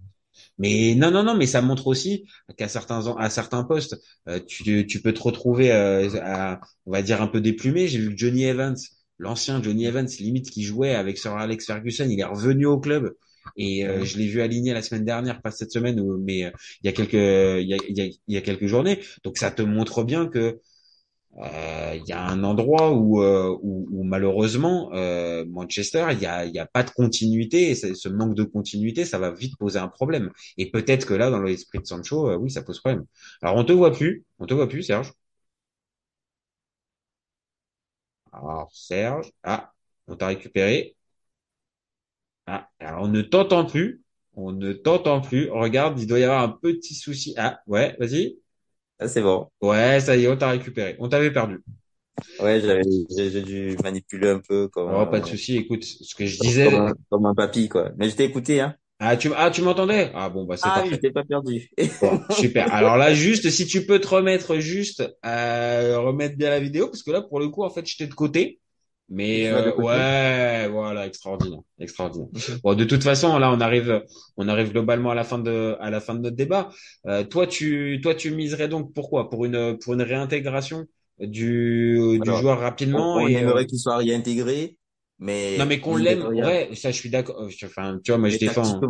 Mais 0.58 0.94
non, 0.94 1.10
non, 1.10 1.22
non, 1.22 1.36
mais 1.36 1.46
ça 1.46 1.62
montre 1.62 1.86
aussi 1.86 2.26
qu'à 2.56 2.68
certains 2.68 3.06
à 3.18 3.30
certains 3.30 3.64
postes, 3.64 3.96
euh, 4.28 4.40
tu, 4.46 4.86
tu 4.86 5.00
peux 5.02 5.12
te 5.12 5.22
retrouver 5.22 5.72
euh, 5.72 6.08
à, 6.22 6.60
on 6.86 6.92
va 6.92 7.02
dire 7.02 7.22
un 7.22 7.28
peu 7.28 7.40
déplumé. 7.40 7.88
J'ai 7.88 7.98
vu 7.98 8.10
que 8.12 8.18
Johnny 8.18 8.44
Evans, 8.44 8.76
l'ancien 9.18 9.62
Johnny 9.62 9.86
Evans, 9.86 10.08
limite 10.20 10.50
qui 10.50 10.62
jouait 10.62 10.94
avec 10.94 11.18
Sir 11.18 11.32
Alex 11.32 11.66
Ferguson, 11.66 12.06
il 12.08 12.20
est 12.20 12.24
revenu 12.24 12.66
au 12.66 12.78
club 12.78 13.14
et 13.56 13.86
euh, 13.86 14.04
je 14.04 14.18
l'ai 14.18 14.26
vu 14.26 14.40
aligné 14.42 14.72
la 14.72 14.82
semaine 14.82 15.04
dernière, 15.04 15.40
pas 15.40 15.50
cette 15.50 15.72
semaine, 15.72 16.00
mais 16.20 16.44
euh, 16.44 16.50
il 16.82 16.86
y 16.86 16.88
a 16.88 16.92
quelques 16.92 17.14
il 17.14 17.68
y 17.68 17.74
a, 17.74 17.78
il 17.88 17.96
y 17.96 18.00
a, 18.02 18.04
il 18.04 18.34
y 18.34 18.36
a 18.36 18.40
quelques 18.40 18.66
journées. 18.66 19.00
Donc 19.24 19.38
ça 19.38 19.50
te 19.50 19.62
montre 19.62 20.04
bien 20.04 20.26
que 20.26 20.60
il 21.36 22.02
y 22.06 22.12
a 22.12 22.22
un 22.26 22.42
endroit 22.44 22.92
où, 22.92 23.22
euh, 23.22 23.56
où, 23.62 23.86
où 23.90 24.04
malheureusement 24.04 24.90
euh, 24.94 25.44
Manchester, 25.46 26.06
il 26.12 26.20
y 26.20 26.26
a, 26.26 26.44
y 26.46 26.58
a 26.58 26.66
pas 26.66 26.82
de 26.82 26.90
continuité 26.90 27.70
et 27.70 27.74
ce 27.74 28.08
manque 28.08 28.34
de 28.34 28.42
continuité, 28.44 29.04
ça 29.04 29.18
va 29.18 29.30
vite 29.30 29.56
poser 29.58 29.78
un 29.78 29.88
problème. 29.88 30.30
Et 30.56 30.70
peut-être 30.70 31.06
que 31.06 31.14
là, 31.14 31.30
dans 31.30 31.40
l'esprit 31.42 31.78
de 31.80 31.86
Sancho, 31.86 32.28
euh, 32.30 32.36
oui, 32.36 32.50
ça 32.50 32.62
pose 32.62 32.80
problème. 32.80 33.04
Alors 33.42 33.56
on 33.56 33.64
te 33.64 33.72
voit 33.72 33.92
plus, 33.92 34.24
on 34.38 34.46
te 34.46 34.54
voit 34.54 34.68
plus, 34.68 34.82
Serge. 34.82 35.12
Alors 38.32 38.70
Serge, 38.72 39.30
ah, 39.42 39.72
on 40.06 40.16
t'a 40.16 40.28
récupéré. 40.28 40.96
Ah, 42.46 42.68
alors 42.80 43.02
on 43.04 43.08
ne 43.08 43.22
t'entend 43.22 43.64
plus, 43.64 44.02
on 44.34 44.50
ne 44.52 44.72
t'entend 44.72 45.20
plus. 45.20 45.50
Regarde, 45.50 46.00
il 46.00 46.06
doit 46.06 46.18
y 46.18 46.24
avoir 46.24 46.42
un 46.42 46.48
petit 46.50 46.94
souci. 46.94 47.34
Ah, 47.36 47.60
ouais, 47.66 47.96
vas-y. 48.00 48.38
Ça, 49.00 49.08
c'est 49.08 49.22
bon. 49.22 49.50
Ouais, 49.60 50.00
ça 50.00 50.16
y 50.16 50.24
est, 50.24 50.28
on 50.28 50.36
t'a 50.36 50.50
récupéré. 50.50 50.96
On 50.98 51.08
t'avait 51.08 51.32
perdu. 51.32 51.62
Ouais, 52.38 52.60
j'avais, 52.60 52.82
j'ai 53.10 53.42
dû 53.42 53.76
manipuler 53.82 54.28
un 54.30 54.40
peu 54.40 54.68
comme, 54.68 54.88
Oh, 54.90 55.06
pas 55.06 55.20
de 55.20 55.26
souci. 55.26 55.56
Écoute, 55.56 55.84
ce 55.84 56.14
que 56.14 56.26
je 56.26 56.38
disais. 56.38 56.68
comme 56.68 56.74
un, 56.76 56.94
comme 57.10 57.26
un 57.26 57.34
papy, 57.34 57.68
quoi. 57.68 57.90
Mais 57.96 58.08
je 58.10 58.16
t'ai 58.16 58.24
écouté, 58.24 58.60
hein. 58.60 58.76
Ah, 59.00 59.16
tu, 59.16 59.32
ah, 59.36 59.50
tu 59.50 59.62
m'entendais? 59.62 60.10
Ah, 60.14 60.28
bon, 60.28 60.44
bah, 60.44 60.56
c'est 60.56 60.70
Ah 60.70 60.84
je 60.90 60.96
parfait. 60.96 60.98
t'ai 60.98 61.10
pas 61.12 61.24
perdu. 61.24 61.70
Bon, 62.00 62.20
super. 62.30 62.72
Alors 62.72 62.96
là, 62.96 63.14
juste, 63.14 63.50
si 63.50 63.66
tu 63.66 63.86
peux 63.86 64.00
te 64.00 64.08
remettre 64.08 64.58
juste 64.60 65.02
à 65.22 65.98
remettre 65.98 66.36
bien 66.36 66.50
la 66.50 66.60
vidéo, 66.60 66.88
parce 66.88 67.02
que 67.02 67.10
là, 67.10 67.22
pour 67.22 67.40
le 67.40 67.48
coup, 67.48 67.64
en 67.64 67.70
fait, 67.70 67.86
j'étais 67.86 68.06
de 68.06 68.14
côté. 68.14 68.60
Mais 69.10 69.48
euh, 69.48 69.74
ouais, 69.74 70.68
voilà, 70.70 71.06
extraordinaire, 71.06 71.60
extraordinaire. 71.78 72.28
Bon, 72.62 72.74
de 72.74 72.84
toute 72.84 73.02
façon, 73.02 73.38
là, 73.38 73.50
on 73.52 73.60
arrive, 73.60 74.04
on 74.36 74.48
arrive 74.48 74.70
globalement 74.72 75.10
à 75.10 75.14
la 75.14 75.24
fin 75.24 75.38
de, 75.38 75.76
à 75.80 75.88
la 75.90 76.00
fin 76.00 76.14
de 76.14 76.20
notre 76.20 76.36
débat. 76.36 76.68
Euh, 77.06 77.24
toi, 77.24 77.46
tu, 77.46 78.00
toi, 78.02 78.14
tu 78.14 78.30
miserais 78.32 78.68
donc 78.68 78.92
pourquoi? 78.94 79.30
Pour 79.30 79.46
une, 79.46 79.78
pour 79.78 79.94
une 79.94 80.02
réintégration 80.02 80.84
du, 81.20 82.20
du 82.20 82.34
joueur 82.34 82.58
on, 82.92 82.98
rapidement 82.98 83.20
on 83.20 83.28
et, 83.28 83.42
euh, 83.44 83.48
aimerait 83.48 83.66
qu'il 83.66 83.78
soit 83.78 83.96
réintégré, 83.96 84.76
non, 85.56 85.66
mais 85.66 85.66
mais 85.66 85.80
qu'on 85.80 85.96
l'aime, 85.96 86.24
ouais, 86.32 86.74
ça, 86.74 86.90
je 86.90 86.96
suis 86.98 87.10
d'accord. 87.10 87.40
euh, 87.42 87.50
Enfin, 87.64 87.98
tu 88.04 88.10
vois, 88.12 88.18
moi, 88.18 88.28
je 88.30 88.38
mais 88.38 88.38
défends. 88.38 88.88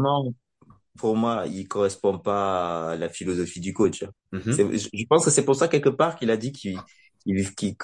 pour 0.97 1.17
moi, 1.17 1.45
il 1.47 1.69
correspond 1.69 2.19
pas 2.19 2.93
à 2.93 2.97
la 2.97 3.09
philosophie 3.09 3.61
du 3.61 3.73
coach. 3.73 4.05
Mhm. 4.33 4.51
C'est, 4.51 4.65
je 4.79 4.89
je 4.93 5.05
pense 5.09 5.25
que 5.25 5.31
c'est 5.31 5.45
pour 5.45 5.55
ça 5.57 5.69
quelque 5.69 5.89
part 5.91 6.17
qu'il 6.17 6.31
a 6.31 6.37
dit 6.37 6.53
qu'il, 6.53 6.85
qu'il, 7.21 7.47
qu'il- 7.55 7.77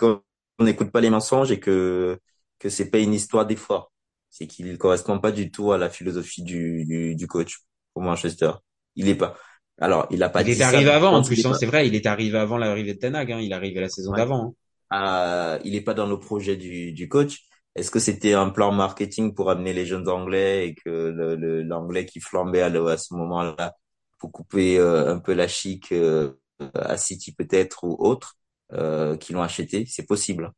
qu'on 0.59 0.65
n'écoute 0.65 0.91
pas 0.93 1.01
les 1.01 1.11
mensonges 1.11 1.51
et 1.53 1.61
que 1.61 2.19
que 2.59 2.69
c'est 2.71 2.91
pas 2.91 2.99
une 2.99 3.13
histoire 3.15 3.47
d'effort. 3.47 3.93
C'est 4.31 4.47
qu'il 4.47 4.77
correspond 4.79 5.19
pas 5.21 5.33
du 5.33 5.51
tout 5.51 5.73
à 5.73 5.79
la 5.79 5.91
philosophie 5.91 6.43
du 6.43 6.85
du, 6.87 7.15
du 7.17 7.27
coach 7.27 7.59
pour 7.93 8.03
Manchester. 8.03 8.53
Il 8.97 9.09
est 9.09 9.15
pas. 9.17 9.37
Alors, 9.81 10.07
il 10.11 10.23
a 10.23 10.29
pas 10.29 10.43
Il 10.43 10.49
dit 10.49 10.53
est 10.53 10.63
arrivé 10.63 10.91
avant, 10.91 11.13
en 11.17 11.23
plus, 11.25 11.45
hein, 11.47 11.55
c'est 11.55 11.67
vrai, 11.67 11.87
il 11.89 11.95
est 11.95 12.07
arrivé 12.07 12.39
avant 12.39 12.57
l'arrivée 12.59 12.95
de 12.95 12.99
Ten 12.99 13.15
Hag, 13.17 13.33
hein, 13.33 13.41
il 13.41 13.51
est 13.53 13.55
arrivé 13.55 13.81
la 13.81 13.89
saison 13.89 14.13
Ouais. 14.13 14.19
d'avant. 14.19 14.55
hein. 14.93 15.57
euh, 15.57 15.59
il 15.65 15.75
est 15.75 15.81
pas 15.83 15.95
dans 15.95 16.07
le 16.07 16.19
projet 16.19 16.57
du, 16.57 16.93
du 16.93 17.09
coach. 17.09 17.41
Est-ce 17.75 17.91
que 17.91 17.99
c'était 17.99 18.35
un 18.35 18.51
plan 18.51 18.73
marketing 18.73 19.35
pour 19.35 19.51
amener 19.51 19.73
les 19.73 19.87
jeunes 19.87 20.09
Anglais 20.09 20.69
et 20.69 20.75
que 20.75 20.91
le, 20.91 21.37
le- 21.37 21.63
l'anglais 21.63 22.07
qui 22.07 22.21
flambait 22.21 22.63
à 22.63 22.97
ce 22.99 23.15
moment-là 23.15 23.75
pour 24.19 24.33
couper 24.33 24.79
euh, 24.79 25.13
un 25.15 25.19
peu 25.19 25.35
la 25.35 25.49
chic 25.49 25.93
euh, 25.93 26.33
à 26.75 26.97
City 26.97 27.35
peut-être 27.35 27.85
ou 27.85 27.97
autre? 27.99 28.37
Euh, 28.73 29.17
qui 29.17 29.33
l'ont 29.33 29.43
acheté 29.43 29.87
C'est 29.87 30.07
possible. 30.07 30.53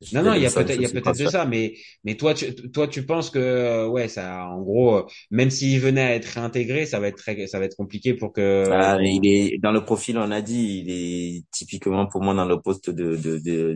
Je 0.00 0.12
Non, 0.12 0.22
non, 0.22 0.34
il 0.34 0.42
y 0.42 0.46
a 0.46 0.50
peut-être, 0.50 0.76
il 0.76 0.82
y 0.82 0.84
a 0.84 0.88
sur 0.88 0.90
ce 0.90 0.92
peut-être 0.92 1.16
de 1.16 1.26
ça, 1.26 1.46
mais, 1.46 1.72
mais 2.04 2.16
toi, 2.18 2.34
tu, 2.34 2.54
toi, 2.70 2.86
tu 2.86 3.06
penses 3.06 3.30
que, 3.30 3.38
euh, 3.38 3.88
ouais, 3.88 4.08
ça, 4.08 4.44
en 4.46 4.60
gros, 4.60 4.96
euh, 4.98 5.06
même 5.30 5.48
s'il 5.50 5.80
venait 5.80 6.02
à 6.02 6.14
être 6.14 6.26
réintégré, 6.26 6.84
ça 6.84 7.00
va 7.00 7.08
être 7.08 7.16
très, 7.16 7.46
ça 7.46 7.58
va 7.58 7.64
être 7.64 7.76
compliqué 7.76 8.12
pour 8.12 8.32
que, 8.34 8.74
Ah, 8.74 8.96
il 9.02 9.26
est 9.26 9.58
dans 9.58 9.72
le 9.72 9.84
profil, 9.84 10.16
on 10.18 10.30
a 10.30 10.40
dit, 10.40 10.82
il 10.86 10.90
est 10.90 11.44
typiquement 11.50 12.06
pour 12.06 12.22
moi 12.22 12.32
dans 12.34 12.44
le 12.44 12.60
poste 12.60 12.90
de 12.90 13.16
de 13.16 13.38
de, 13.38 13.74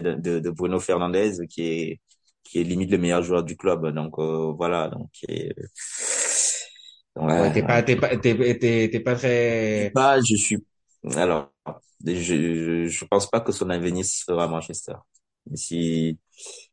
de, 0.00 0.38
de 0.40 0.50
Bruno 0.50 0.80
Fernandez 0.80 1.46
qui 1.48 1.62
est 1.62 2.00
qui 2.42 2.58
est 2.60 2.64
limite 2.64 2.90
le 2.90 2.98
meilleur 2.98 3.22
joueur 3.22 3.44
du 3.44 3.56
club. 3.56 3.86
Donc 3.94 4.18
euh, 4.18 4.52
voilà, 4.52 4.88
donc 4.88 5.08
et, 5.28 5.54
ouais, 7.16 7.50
t'es 7.52 7.62
pas, 7.62 7.82
t'es 7.82 7.96
pas, 7.96 8.16
t'es, 8.16 8.36
t'es, 8.58 8.88
t'es 8.90 9.00
pas 9.00 9.14
très, 9.16 9.92
Bah, 9.92 10.18
je 10.20 10.36
suis. 10.36 10.58
Alors, 11.16 11.52
je, 12.04 12.14
je, 12.14 12.86
je 12.88 13.04
pense 13.06 13.30
pas 13.30 13.40
que 13.40 13.52
son 13.52 13.70
avenir 13.70 14.04
sera 14.04 14.44
à 14.44 14.48
Manchester. 14.48 14.94
Si, 15.54 16.18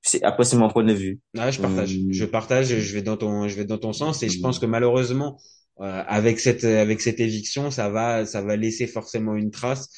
c'est, 0.02 0.24
après, 0.24 0.46
c'est 0.46 0.58
mon 0.58 0.70
point 0.70 0.84
de 0.84 0.94
vue. 0.94 1.20
Ah, 1.38 1.52
je 1.52 1.60
partage. 1.60 1.94
Hum, 1.96 2.12
Je 2.12 2.26
partage. 2.26 2.68
Je 2.68 2.94
vais 2.94 3.02
dans 3.02 3.18
ton, 3.18 3.48
je 3.48 3.56
vais 3.56 3.66
dans 3.66 3.78
ton 3.78 3.94
sens 3.94 4.24
et 4.24 4.30
je 4.30 4.40
pense 4.40 4.58
hum. 4.58 4.62
que 4.62 4.66
malheureusement, 4.66 5.38
euh, 5.82 6.04
avec 6.08 6.40
cette, 6.40 6.64
avec 6.64 7.02
cette 7.02 7.20
éviction, 7.20 7.72
ça 7.72 7.90
va, 7.90 8.26
ça 8.26 8.42
va 8.42 8.56
laisser 8.56 8.88
forcément 8.88 9.36
une 9.36 9.52
trace. 9.52 9.90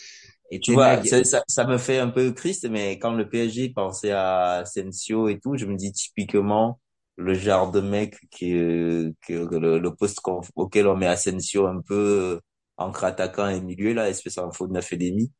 Et 0.52 0.60
Tu 0.60 0.74
vois, 0.74 1.04
ça, 1.04 1.44
ça, 1.48 1.66
me 1.66 1.78
fait 1.78 1.98
un 2.00 2.10
peu 2.10 2.34
triste, 2.34 2.68
mais 2.70 3.00
quand 3.00 3.14
le 3.14 3.28
PSG 3.28 3.70
pensait 3.70 4.12
à 4.12 4.60
Asensio 4.60 5.28
et 5.30 5.40
tout, 5.40 5.58
je 5.58 5.66
me 5.66 5.76
dis 5.76 5.92
typiquement 5.92 6.80
le 7.16 7.34
genre 7.34 7.72
de 7.72 7.82
mec 7.82 8.16
qui, 8.32 8.52
que, 8.52 9.14
que 9.22 9.56
le, 9.56 9.80
le 9.80 9.96
poste 9.96 10.20
auquel 10.56 10.88
on 10.88 10.96
met 10.96 11.08
Asensio 11.08 11.66
un 11.68 11.82
peu 11.82 12.40
entre 12.78 13.04
attaquant 13.06 13.50
et 13.50 13.62
milieu, 13.62 13.94
là, 13.94 14.10
espèce 14.10 14.38
en 14.38 14.52
faute 14.52 14.72
neuf 14.72 14.92
et 14.94 14.98
demi, 14.98 15.32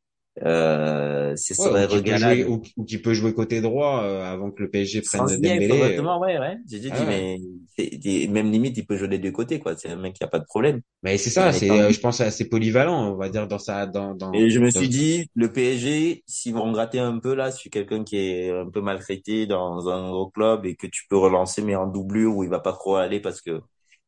euh, 0.44 1.36
ce 1.36 1.54
ouais, 1.58 1.88
ou 1.92 2.04
qui 2.04 2.44
ou, 2.46 2.62
ou 2.78 2.86
qui 2.86 2.98
peut 3.00 3.14
jouer 3.14 3.34
côté 3.34 3.62
droit 3.62 4.04
euh, 4.04 4.24
avant 4.24 4.52
que 4.52 4.64
le 4.64 4.70
PSG 4.70 5.02
prenne 5.02 5.40
Dembélé. 5.40 6.00
euh, 6.02 6.06
correctement, 6.06 6.20
ouais, 6.20 6.40
ouais. 6.40 6.58
J'ai 6.68 6.80
dit, 6.80 6.92
ah 6.92 7.06
ouais. 7.06 7.06
mais 7.06 7.40
c'est- 7.78 8.00
c'est- 8.02 8.28
même 8.28 8.52
limite, 8.52 8.78
il 8.78 8.86
peut 8.86 8.98
jouer 8.98 9.08
des 9.08 9.20
deux 9.20 9.32
côtés, 9.32 9.60
quoi. 9.60 9.76
C'est 9.78 9.90
un 9.90 9.96
mec 9.98 10.14
qui 10.16 10.24
a 10.24 10.28
pas 10.28 10.40
de 10.40 10.46
problème. 10.46 10.82
Mais 11.04 11.18
c'est 11.18 11.30
ça, 11.30 11.52
c'est, 11.52 11.80
euh, 11.80 11.92
je 11.92 12.00
pense, 12.00 12.22
assez 12.22 12.48
polyvalent, 12.50 13.12
on 13.14 13.16
va 13.18 13.30
dire 13.30 13.48
dans 13.48 13.60
sa, 13.60 13.86
dans, 13.86 14.16
dans, 14.16 14.34
et 14.34 14.50
je 14.50 14.60
me 14.60 14.70
dans- 14.72 14.72
suis 14.72 14.90
dit, 14.90 15.30
le 15.36 15.52
PSG, 15.52 16.24
s'ils 16.28 16.54
vont 16.56 16.72
gratter 16.72 17.00
un 17.00 17.20
peu 17.20 17.36
là, 17.36 17.52
suis 17.52 17.70
quelqu'un 17.70 18.04
qui 18.04 18.18
est 18.18 18.50
un 18.52 18.70
peu 18.70 18.82
maltraité 18.82 19.46
dans 19.46 19.90
un 19.90 20.10
gros 20.10 20.30
club 20.30 20.66
et 20.66 20.76
que 20.76 20.88
tu 20.88 21.06
peux 21.08 21.18
relancer, 21.18 21.62
mais 21.62 21.76
en 21.76 21.86
doublure 21.88 22.36
où 22.36 22.44
il 22.44 22.50
va 22.50 22.60
pas 22.60 22.74
trop 22.74 22.96
aller 22.96 23.20
parce 23.20 23.42
que 23.42 23.62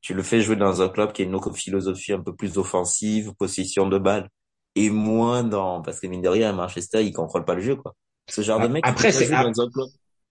tu 0.06 0.14
le 0.14 0.22
fais 0.22 0.40
jouer 0.40 0.56
dans 0.56 0.84
un 0.84 0.90
club 0.90 1.14
qui 1.14 1.24
a 1.24 1.26
une 1.26 1.34
autre 1.34 1.52
philosophie 1.52 2.14
un 2.14 2.20
peu 2.20 2.36
plus 2.36 2.60
offensive, 2.60 3.34
possession 3.40 3.90
de 3.90 3.98
balle 3.98 4.30
et 4.76 4.92
moins 4.92 5.44
dans, 5.44 5.82
parce 5.82 6.00
que 6.00 6.06
mine 6.06 6.22
de 6.22 6.30
rien, 6.30 6.52
à 6.52 6.54
Manchester, 6.54 7.04
il 7.04 7.12
contrôle 7.12 7.44
pas 7.44 7.56
le 7.56 7.62
jeu, 7.62 7.76
quoi. 7.76 7.96
Ce 8.30 8.42
genre 8.42 8.60
de 8.60 8.68
mec, 8.68 8.84
Après, 8.86 9.12
c'est, 9.12 9.28
dans 9.28 9.62
un 9.62 9.70
club. 9.72 9.88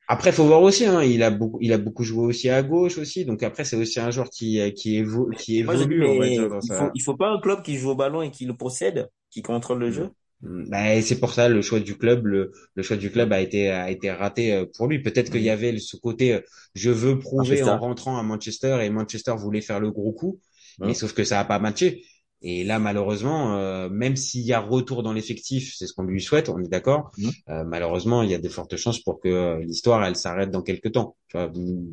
après, 0.06 0.30
faut 0.30 0.44
voir 0.44 0.62
aussi, 0.62 0.86
hein, 0.86 1.02
il 1.02 1.24
a 1.24 1.32
beaucoup, 1.32 1.58
il 1.60 1.72
a 1.72 1.78
beaucoup 1.78 2.04
joué 2.04 2.24
aussi 2.24 2.48
à 2.50 2.62
gauche 2.62 2.98
aussi, 2.98 3.24
donc 3.24 3.42
après, 3.42 3.64
c'est 3.64 3.74
aussi 3.74 3.98
un 3.98 4.12
joueur 4.12 4.30
qui, 4.30 4.60
euh, 4.60 4.70
qui 4.70 4.96
évolue, 4.96 5.34
qui 5.36 5.64
Moi, 5.64 5.74
évolue, 5.74 6.06
on 6.06 6.18
va 6.20 6.20
mais 6.20 6.30
dire, 6.30 6.48
dans 6.48 6.60
il 6.60 6.68
faut, 6.68 6.74
sa, 6.74 6.90
il 6.94 7.02
faut 7.02 7.16
pas 7.16 7.30
un 7.30 7.40
club 7.40 7.62
qui 7.62 7.76
joue 7.76 7.90
au 7.90 7.96
ballon 7.96 8.22
et 8.22 8.30
qui 8.30 8.46
le 8.46 8.54
possède, 8.54 9.10
qui 9.28 9.42
contrôle 9.42 9.80
le 9.80 9.90
jeu. 9.90 10.10
Mm. 10.44 10.64
Bah, 10.70 10.94
et 10.94 11.02
c'est 11.02 11.20
pour 11.20 11.32
ça 11.32 11.48
le 11.48 11.62
choix 11.62 11.80
du 11.80 11.96
club, 11.96 12.26
le, 12.26 12.52
le 12.74 12.82
choix 12.82 12.96
du 12.96 13.10
club 13.10 13.32
a 13.32 13.40
été 13.40 13.70
a 13.70 13.90
été 13.90 14.10
raté 14.12 14.52
euh, 14.54 14.66
pour 14.76 14.88
lui. 14.88 15.00
Peut-être 15.02 15.30
qu'il 15.30 15.42
y 15.42 15.50
avait 15.50 15.78
ce 15.78 15.96
côté 15.96 16.34
euh, 16.34 16.40
je 16.74 16.90
veux 16.90 17.18
prouver 17.18 17.62
Manchester. 17.62 17.64
en 17.64 17.78
rentrant 17.78 18.18
à 18.18 18.22
Manchester 18.22 18.78
et 18.82 18.90
Manchester 18.90 19.34
voulait 19.38 19.60
faire 19.62 19.80
le 19.80 19.90
gros 19.90 20.12
coup, 20.12 20.40
mais 20.82 20.94
sauf 20.94 21.12
que 21.14 21.24
ça 21.24 21.40
a 21.40 21.44
pas 21.44 21.58
matché. 21.58 22.04
Et 22.42 22.62
là 22.64 22.78
malheureusement, 22.78 23.56
euh, 23.56 23.88
même 23.88 24.16
s'il 24.16 24.42
y 24.42 24.52
a 24.52 24.60
retour 24.60 25.02
dans 25.02 25.12
l'effectif, 25.14 25.74
c'est 25.76 25.86
ce 25.86 25.94
qu'on 25.94 26.04
lui 26.04 26.20
souhaite, 26.20 26.48
on 26.50 26.58
est 26.62 26.68
d'accord. 26.68 27.10
Mhm. 27.16 27.44
euh, 27.48 27.64
malheureusement, 27.64 28.22
il 28.22 28.30
y 28.30 28.34
a 28.34 28.38
de 28.38 28.48
fortes 28.48 28.76
chances 28.76 29.00
pour 29.02 29.20
que 29.20 29.28
euh, 29.28 29.58
l'histoire 29.64 30.04
elle 30.04 30.16
s'arrête 30.16 30.50
dans 30.50 30.62
quelques 30.62 30.92
temps. 30.92 31.16
Tu 31.28 31.38
vois, 31.38 31.50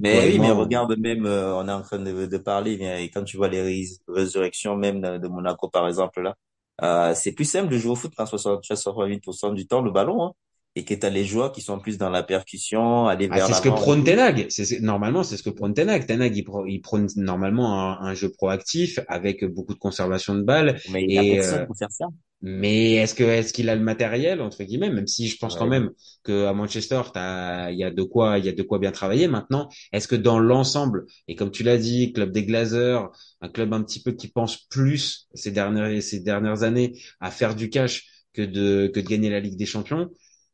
toi 0.09 0.23
Mais 0.23 0.25
oui, 0.25 0.39
mais 0.39 0.51
regarde 0.51 0.97
même, 0.97 1.25
euh, 1.27 1.55
on 1.55 1.67
est 1.67 1.71
en 1.71 1.81
train 1.83 1.99
de, 1.99 2.25
de 2.25 2.37
parler, 2.39 2.77
mais 2.77 3.09
quand 3.11 3.23
tu 3.23 3.37
vois 3.37 3.49
les 3.49 3.61
rés- 3.61 3.85
résurrections 4.07 4.75
même 4.75 4.99
de, 5.01 5.17
de 5.19 5.27
Monaco 5.27 5.69
par 5.69 5.87
exemple 5.87 6.21
là, 6.21 6.35
euh, 6.83 7.13
c'est 7.15 7.31
plus 7.33 7.45
simple 7.45 7.69
de 7.71 7.77
jouer 7.77 7.91
au 7.91 7.95
foot 7.95 8.13
quand 8.15 8.25
60-68% 8.25 9.53
du 9.53 9.67
temps 9.67 9.81
le 9.81 9.91
ballon, 9.91 10.23
hein, 10.23 10.31
et 10.75 10.85
que 10.85 10.93
t'as 10.93 11.09
les 11.09 11.25
joueurs 11.25 11.51
qui 11.51 11.61
sont 11.61 11.79
plus 11.79 11.97
dans 11.97 12.09
la 12.09 12.23
percussion, 12.23 13.07
aller 13.07 13.27
Ah, 13.29 13.35
vers 13.35 13.47
c'est 13.47 13.53
ce 13.53 13.61
que 13.61 13.69
et 13.69 13.73
prône 13.75 14.03
tout. 14.03 14.03
Ten 14.03 14.19
Hag. 14.19 14.47
C'est, 14.49 14.65
c'est- 14.65 14.79
normalement, 14.81 15.23
c'est 15.23 15.37
ce 15.37 15.43
que 15.43 15.49
prône 15.49 15.73
Ten 15.73 15.89
Hag. 15.89 16.05
Ten 16.05 16.21
Hag, 16.21 16.35
il, 16.35 16.43
pro- 16.43 16.65
il 16.65 16.79
prône 16.81 17.07
normalement 17.15 17.79
un, 18.01 18.05
un 18.05 18.13
jeu 18.13 18.29
proactif 18.31 18.99
avec 19.07 19.45
beaucoup 19.45 19.73
de 19.73 19.79
conservation 19.79 20.35
de 20.35 20.41
balles. 20.43 20.79
Mais 20.85 21.03
il 21.03 21.11
y 21.11 21.17
a 21.17 21.23
Et 21.23 21.31
personne 21.33 21.63
euh, 21.63 21.65
pour 21.65 21.75
faire 21.77 21.91
ça. 21.91 22.05
Mais 22.41 22.93
est-ce 22.95 23.13
que 23.15 23.23
est-ce 23.23 23.53
qu'il 23.53 23.69
a 23.69 23.75
le 23.75 23.81
matériel 23.83 24.41
entre 24.41 24.63
guillemets 24.63 24.89
Même 24.89 25.07
si 25.07 25.27
je 25.27 25.37
pense 25.37 25.55
quand 25.55 25.67
même 25.67 25.91
que 26.23 26.45
à 26.45 26.53
Manchester, 26.53 27.01
t'as, 27.13 27.71
il 27.71 27.77
y 27.77 27.83
a 27.83 27.91
de 27.91 28.03
quoi, 28.03 28.39
il 28.39 28.45
y 28.45 28.49
a 28.49 28.51
de 28.53 28.63
quoi 28.63 28.79
bien 28.79 28.91
travailler. 28.91 29.27
Maintenant, 29.27 29.69
est-ce 29.93 30.07
que 30.07 30.15
dans 30.15 30.39
l'ensemble 30.39 31.05
et 31.27 31.35
comme 31.35 31.51
tu 31.51 31.63
l'as 31.63 31.77
dit, 31.77 32.13
club 32.13 32.31
des 32.31 32.43
Glazers, 32.45 33.09
un 33.41 33.49
club 33.49 33.73
un 33.73 33.83
petit 33.83 34.01
peu 34.01 34.11
qui 34.13 34.27
pense 34.27 34.57
plus 34.69 35.27
ces 35.33 35.51
dernières 35.51 36.01
ces 36.01 36.19
dernières 36.19 36.63
années 36.63 36.93
à 37.19 37.31
faire 37.31 37.55
du 37.55 37.69
cash 37.69 38.07
que 38.33 38.41
de 38.41 38.87
que 38.93 38.99
de 38.99 39.07
gagner 39.07 39.29
la 39.29 39.39
Ligue 39.39 39.57
des 39.57 39.65
Champions 39.65 40.09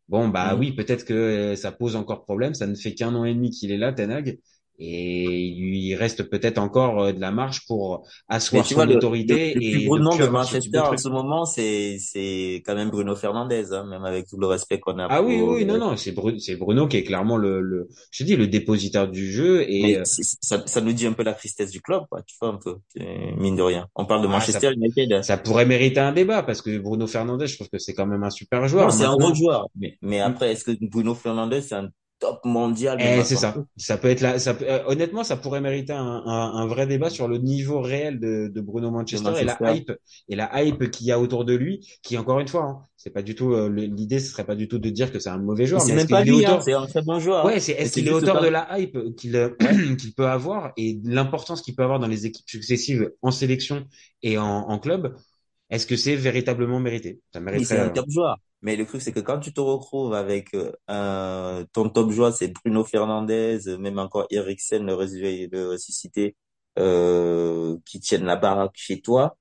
Bon, 0.09 0.29
bah 0.29 0.55
Mhm. 0.55 0.59
oui, 0.59 0.71
peut-être 0.73 1.03
que 1.05 1.13
euh, 1.13 1.55
ça 1.57 1.71
pose 1.73 1.95
encore 1.97 2.23
problème. 2.23 2.53
Ça 2.53 2.65
ne 2.65 2.75
fait 2.75 2.93
qu'un 2.93 3.13
an 3.15 3.25
et 3.25 3.33
demi 3.33 3.49
qu'il 3.51 3.71
est 3.71 3.77
là, 3.77 3.91
Ten 3.91 4.09
Hag, 4.11 4.39
et 4.79 5.39
il 5.39 5.59
lui 5.59 5.95
reste 5.95 6.29
peut-être 6.29 6.57
encore 6.59 7.01
euh, 7.01 7.11
de 7.11 7.19
la 7.19 7.31
marge 7.31 7.65
pour 7.65 8.07
asseoir 8.27 8.65
son 8.65 8.75
vois, 8.75 8.85
le, 8.85 8.91
le, 8.91 8.97
autorité 8.97 9.53
le 9.55 9.59
plus 9.59 9.85
gros 9.85 9.99
nom 9.99 10.15
de 10.15 10.27
Manchester 10.27 10.79
en 10.79 10.97
ce 10.97 11.09
moment, 11.09 11.45
c'est, 11.45 11.97
c'est 11.99 12.61
quand 12.65 12.75
même 12.75 12.89
Bruno 12.89 13.15
Fernandes, 13.15 13.51
hein, 13.51 13.85
même 13.85 14.05
avec 14.05 14.27
tout 14.27 14.37
le 14.37 14.47
respect 14.47 14.79
qu'on 14.79 14.99
a 14.99 15.07
Ah 15.09 15.21
oui, 15.21 15.39
pour, 15.39 15.49
oui, 15.49 15.65
non, 15.65 15.77
non, 15.77 15.97
c'est 15.97 16.11
Bruno, 16.11 16.37
c'est 16.39 16.55
Bruno 16.55 16.87
qui 16.87 16.97
est 16.97 17.03
clairement 17.03 17.37
le, 17.37 17.61
le, 17.61 17.87
je 18.11 18.23
te 18.23 18.27
dis, 18.27 18.35
le 18.35 18.47
dépositaire 18.47 19.07
du 19.07 19.31
jeu 19.31 19.69
et 19.69 19.97
euh, 19.97 20.03
ça, 20.05 20.61
ça 20.65 20.81
nous 20.81 20.93
dit 20.93 21.07
un 21.07 21.13
peu 21.13 21.23
la 21.23 21.33
tristesse 21.33 21.71
du 21.71 21.81
club, 21.81 22.03
quoi, 22.09 22.21
tu 22.21 22.35
vois, 22.39 22.49
un 22.49 22.57
peu, 22.57 22.75
c'est- 22.95 23.35
mine 23.37 23.55
de 23.55 23.63
rien. 23.63 23.87
On 23.95 24.05
parle 24.05 24.21
de 24.21 24.27
ah, 24.27 24.31
ça, 24.31 24.37
Manchester 24.37 24.73
United. 24.73 25.13
hein. 25.13 25.21
ça 25.23 25.37
pourrait 25.37 25.65
mériter 25.65 25.99
un 25.99 26.11
débat 26.11 26.43
parce 26.43 26.61
que 26.61 26.77
Bruno 26.77 27.07
Fernandes, 27.07 27.45
je 27.45 27.55
trouve 27.55 27.69
que 27.69 27.79
c'est 27.79 27.93
quand 27.93 28.05
même 28.05 28.23
un 28.23 28.29
super 28.29 28.67
joueur. 28.67 28.91
C'est 28.91 29.05
un 29.05 29.15
gros 29.15 29.33
joueur. 29.33 29.67
Mais, 29.75 29.97
mais 30.01 30.19
mm, 30.19 30.23
après, 30.23 30.51
est-ce 30.51 30.63
que 30.63 30.71
Bruno 30.81 31.15
Fernandes, 31.15 31.59
c'est 31.61 31.75
un 31.75 31.89
top 32.19 32.45
mondial 32.45 32.99
Eh, 32.99 33.23
c'est 33.23 33.35
ça. 33.37 33.63
Ça 33.75 33.97
peut 33.97 34.07
être 34.09 34.21
là. 34.21 34.39
Ça 34.39 34.55
peut- 34.55 34.65
euh, 34.67 34.83
honnêtement, 34.87 35.23
ça 35.23 35.37
pourrait 35.37 35.61
mériter 35.61 35.93
un, 35.93 36.03
un, 36.03 36.53
un 36.55 36.65
vrai 36.65 36.87
débat 36.87 37.11
sur 37.11 37.27
le 37.27 37.37
niveau 37.37 37.79
réel 37.79 38.19
de, 38.19 38.47
de 38.47 38.61
Bruno 38.61 38.89
de 38.89 38.93
Manchester 38.93 39.33
et 39.39 39.43
la 39.43 39.61
hype 39.67 39.91
et 40.27 40.35
la 40.35 40.63
hype 40.63 40.89
qu'il 40.89 41.05
y 41.05 41.11
a 41.11 41.19
autour 41.19 41.45
de 41.45 41.53
lui. 41.53 41.87
Qui 42.01 42.17
encore 42.17 42.39
une 42.39 42.47
fois, 42.47 42.63
hein, 42.63 42.79
c'est 42.95 43.11
pas 43.11 43.21
du 43.21 43.35
tout 43.35 43.53
euh, 43.53 43.69
l'idée. 43.69 44.19
Ce 44.19 44.31
serait 44.31 44.45
pas 44.47 44.55
du 44.55 44.67
tout 44.67 44.79
de 44.79 44.89
dire 44.89 45.11
que 45.11 45.19
c'est 45.19 45.29
un 45.29 45.37
mauvais 45.37 45.67
joueur, 45.67 45.81
c'est 45.81 45.93
même 45.93 46.09
pas 46.09 46.23
lui, 46.23 46.43
hein, 46.45 46.59
auteur 46.59 46.63
c'est 46.63 46.73
un 46.73 46.87
très 46.87 47.01
bon 47.03 47.19
joueur. 47.19 47.45
Ouais, 47.45 47.59
c'est 47.59 47.73
est-ce 47.73 47.93
qu'il 47.93 48.07
est 48.07 48.11
auteur 48.11 48.39
de 48.39 48.47
la 48.47 48.79
hype 48.79 48.97
qu'il 49.15 49.35
euh, 49.35 49.49
qu'il 49.99 50.13
peut 50.15 50.27
avoir 50.27 50.73
et 50.75 50.95
de 50.95 51.09
l'importance 51.13 51.61
qu'il 51.61 51.75
peut 51.75 51.83
avoir 51.83 51.99
dans 51.99 52.07
les 52.07 52.25
équipes 52.25 52.49
successives 52.49 53.11
en 53.21 53.29
sélection 53.31 53.85
et 54.23 54.39
en, 54.39 54.43
en 54.45 54.79
club. 54.79 55.15
Est-ce 55.69 55.85
que 55.87 55.95
c'est 55.97 56.15
véritablement 56.15 56.79
mérité? 56.79 57.21
Ça 57.33 57.41
c'est 57.63 57.79
un 57.79 57.89
top 57.89 58.09
joueur. 58.09 58.37
Mais 58.61 58.75
le 58.75 58.85
truc, 58.85 59.01
c'est 59.01 59.11
que 59.13 59.19
quand 59.19 59.39
tu 59.39 59.53
te 59.53 59.61
retrouves 59.61 60.13
avec 60.13 60.55
euh, 60.89 61.65
ton 61.73 61.89
top 61.89 62.11
joueur, 62.11 62.33
c'est 62.33 62.49
Bruno 62.49 62.83
Fernandes, 62.83 63.31
même 63.79 63.99
encore 63.99 64.25
Eriksen, 64.31 64.85
le 64.85 64.93
ressuscité, 65.69 66.35
euh, 66.79 67.77
qui 67.85 67.99
tiennent 67.99 68.25
la 68.25 68.35
baraque 68.35 68.71
chez 68.75 69.01
toi. 69.01 69.37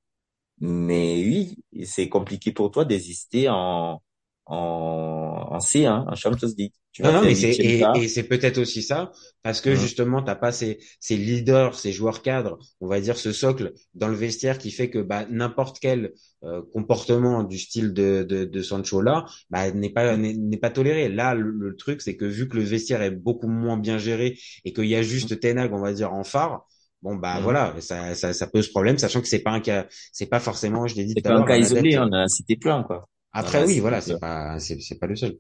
Mais 0.61 1.16
oui, 1.24 1.59
c'est 1.87 2.09
compliqué 2.09 2.52
pour 2.52 2.70
toi 2.70 2.85
d'exister 2.85 3.48
en, 3.50 4.02
en, 4.47 5.49
en 5.51 5.61
C, 5.61 5.87
hein, 5.87 6.05
en 6.09 6.15
Champions 6.15 6.49
League. 6.57 6.73
Tu 6.93 7.03
Non, 7.03 7.13
non, 7.13 7.23
mais 7.23 7.35
c'est 7.35 7.53
et, 7.53 8.09
c'est 8.09 8.23
peut-être 8.25 8.57
aussi 8.59 8.83
ça 8.83 9.13
parce 9.43 9.61
que 9.61 9.75
Mhm. 9.75 9.77
justement 9.77 10.23
t'as 10.23 10.35
pas 10.35 10.51
ces, 10.51 10.79
ces 10.99 11.17
leaders, 11.17 11.79
ces 11.79 11.93
joueurs 11.93 12.23
cadres, 12.23 12.59
on 12.81 12.87
va 12.89 13.01
dire 13.01 13.19
ce 13.19 13.33
socle 13.33 13.75
dans 13.95 14.09
le 14.09 14.15
vestiaire 14.15 14.57
qui 14.59 14.71
fait 14.71 14.89
que 14.91 14.99
bah 15.01 15.27
n'importe 15.31 15.79
quel 15.79 16.15
euh, 16.43 16.63
comportement 16.73 17.45
du 17.45 17.59
style 17.59 17.93
de 17.93 18.23
de, 18.25 18.45
de 18.47 18.63
Sancho 18.63 19.03
là 19.03 19.27
bah 19.51 19.71
n'est 19.73 19.91
pas 19.91 20.17
n'est 20.17 20.57
pas 20.57 20.71
toléré. 20.71 21.09
Là 21.11 21.35
le, 21.35 21.51
le 21.51 21.77
truc 21.77 22.01
c'est 22.01 22.17
que 22.17 22.25
vu 22.25 22.49
que 22.49 22.57
le 22.57 22.63
vestiaire 22.65 23.03
est 23.03 23.11
beaucoup 23.11 23.47
moins 23.49 23.77
bien 23.77 23.99
géré 23.99 24.39
et 24.65 24.73
qu'il 24.73 24.87
y 24.87 24.97
a 24.97 25.03
juste 25.03 25.39
Ten 25.39 25.59
Hag 25.59 25.73
on 25.75 25.81
va 25.83 25.93
dire 25.93 26.13
en 26.15 26.25
phare, 26.25 26.67
bon 27.03 27.15
bah 27.17 27.41
Mhm. 27.41 27.43
voilà 27.43 27.75
ça, 27.81 28.15
ça 28.15 28.33
ça 28.33 28.47
pose 28.47 28.69
problème 28.71 28.97
sachant 28.99 29.21
que 29.21 29.29
c'est 29.29 29.43
pas 29.43 29.51
un 29.53 29.61
cas 29.61 29.87
c'est 30.13 30.27
pas 30.27 30.41
forcément 30.41 30.87
je 30.87 30.97
l'ai 30.97 31.05
dit 31.05 31.17
C'est 31.17 31.25
pas 31.25 31.35
un 31.35 31.43
cas 31.43 31.57
isolé, 31.57 31.99
on 31.99 32.13
a 32.13 32.29
cité 32.29 32.57
plein, 32.57 32.85
quoi. 32.85 33.09
Après 33.38 33.59
Voilà, 33.59 33.66
oui 33.66 33.81
voilà 33.81 34.01
c'est 34.01 34.18
pas 34.18 34.59
c'est 34.59 34.81
c'est 34.81 34.99
pas 34.99 35.07
le 35.07 35.16
seul. 35.16 35.33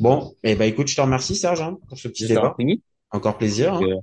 Bon 0.00 0.34
et 0.44 0.54
ben 0.56 0.66
écoute 0.72 0.88
je 0.88 0.96
te 0.96 1.00
remercie 1.00 1.36
Serge 1.36 1.60
hein, 1.62 1.78
pour 1.88 1.98
ce 1.98 2.08
petit 2.08 2.24
Je 2.24 2.28
débat. 2.34 2.54
Encore 3.12 3.36
plaisir. 3.38 3.74
hein. 3.74 3.80
Euh, 3.82 3.96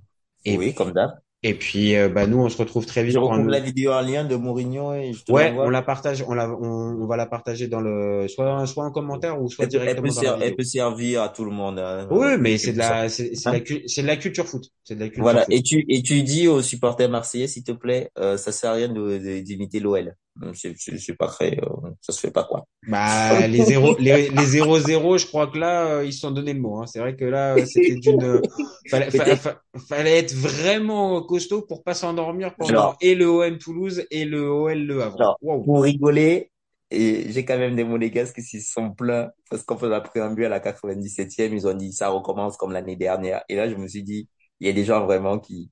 Et, 0.45 0.57
oui, 0.57 0.73
comme 0.73 0.91
d'hab. 0.91 1.11
et 1.43 1.53
puis, 1.53 1.95
euh, 1.95 2.09
bah, 2.09 2.25
nous, 2.27 2.39
on 2.39 2.49
se 2.49 2.57
retrouve 2.57 2.85
très 2.85 3.03
vite 3.03 3.13
Je 3.13 3.19
pour 3.19 3.33
un 3.33 3.43
la 3.45 3.59
vidéo 3.59 3.91
en 3.91 4.01
lien 4.01 4.23
de 4.25 4.35
Mourinho 4.35 4.93
et 4.93 5.13
je 5.13 5.23
te 5.23 5.31
Ouais, 5.31 5.53
on 5.57 5.69
la 5.69 5.81
partage, 5.81 6.23
on 6.27 6.33
la, 6.33 6.45
on, 6.49 7.01
on 7.03 7.05
va 7.05 7.15
la 7.17 7.25
partager 7.25 7.67
dans 7.67 7.79
le, 7.81 8.27
soit, 8.27 8.65
soit 8.65 8.85
en 8.85 8.91
commentaire 8.91 9.41
ou 9.41 9.49
soit 9.49 9.65
Elle, 9.65 9.69
peut- 9.71 9.77
elle 9.77 10.01
directement 10.01 10.09
peut 10.09 10.15
dans 10.15 10.21
la 10.21 10.27
ser- 10.29 10.33
elle 10.35 10.41
vidéo. 10.43 10.57
peut 10.57 10.63
servir 10.63 11.21
à 11.23 11.29
tout 11.29 11.45
le 11.45 11.51
monde. 11.51 11.79
hein. 11.79 12.07
Oui, 12.11 12.37
mais 12.39 12.55
Euh, 12.55 12.57
c'est 12.57 12.73
de 12.73 12.77
la, 12.79 13.07
c'est 13.09 13.35
c'est 13.35 13.49
de 13.49 14.07
la, 14.07 14.15
de 14.15 14.21
culture 14.21 14.45
foot. 14.45 14.65
C'est 14.83 14.95
de 14.95 14.99
la 15.01 15.07
culture 15.07 15.23
Voilà. 15.23 15.43
foot. 15.45 15.53
Et 15.53 15.61
tu, 15.63 15.85
et 15.89 16.01
tu 16.01 16.21
dis 16.23 16.47
aux 16.47 16.61
supporters 16.61 17.09
marseillais, 17.09 17.47
s'il 17.47 17.63
te 17.63 17.71
plaît, 17.73 18.09
euh, 18.19 18.35
ça 18.37 18.51
sert 18.51 18.71
à 18.71 18.73
rien 18.73 18.89
de- 18.89 19.39
d'imiter 19.39 19.79
l'OL. 19.79 20.15
C'est, 20.53 21.15
pas 21.17 21.27
très, 21.27 21.57
euh, 21.57 21.89
ça 22.01 22.11
se 22.13 22.19
fait 22.19 22.31
pas, 22.31 22.43
quoi. 22.43 22.65
Bah, 22.87 23.47
les 23.47 23.63
zéro, 23.63 23.95
les, 23.99 24.29
les 24.29 24.45
zéro 24.45 24.79
zéro, 24.79 25.17
je 25.17 25.25
crois 25.25 25.47
que 25.47 25.57
là, 25.57 25.87
euh, 25.87 26.05
ils 26.05 26.13
se 26.13 26.19
sont 26.19 26.31
donné 26.31 26.53
le 26.53 26.59
mot, 26.59 26.81
hein. 26.81 26.85
C'est 26.85 26.99
vrai 26.99 27.15
que 27.15 27.25
là, 27.25 27.55
euh, 27.55 27.65
c'était 27.65 27.95
d'une, 27.95 28.41
fallait, 28.89 29.11
fa- 29.11 29.35
fa- 29.35 29.61
fallait 29.87 30.17
être 30.19 30.33
vraiment 30.33 31.21
costaud 31.23 31.61
pour 31.63 31.83
pas 31.83 31.93
s'endormir 31.93 32.55
pendant 32.55 32.95
et 33.01 33.15
le 33.15 33.27
OM 33.27 33.57
Toulouse 33.57 34.05
et 34.11 34.25
le 34.25 34.49
OL 34.49 34.79
Le 34.79 35.01
Havre. 35.01 35.37
Wow. 35.41 35.63
Pour 35.63 35.81
rigoler, 35.83 36.51
et 36.89 37.31
j'ai 37.31 37.43
quand 37.43 37.57
même 37.57 37.75
des 37.75 37.83
monégasques 37.83 38.35
qui 38.35 38.43
s'y 38.43 38.61
sont 38.61 38.91
plaints 38.91 39.29
parce 39.49 39.63
qu'en 39.63 39.77
faisant 39.77 39.91
la 39.91 40.01
préambule 40.01 40.45
à 40.45 40.49
la 40.49 40.59
97e, 40.59 41.53
ils 41.53 41.67
ont 41.67 41.73
dit 41.73 41.91
ça 41.91 42.09
recommence 42.09 42.55
comme 42.57 42.71
l'année 42.71 42.95
dernière. 42.95 43.43
Et 43.49 43.55
là, 43.55 43.69
je 43.69 43.75
me 43.75 43.87
suis 43.87 44.03
dit, 44.03 44.29
il 44.59 44.67
y 44.67 44.69
a 44.69 44.73
des 44.73 44.85
gens 44.85 45.03
vraiment 45.05 45.37
qui, 45.39 45.69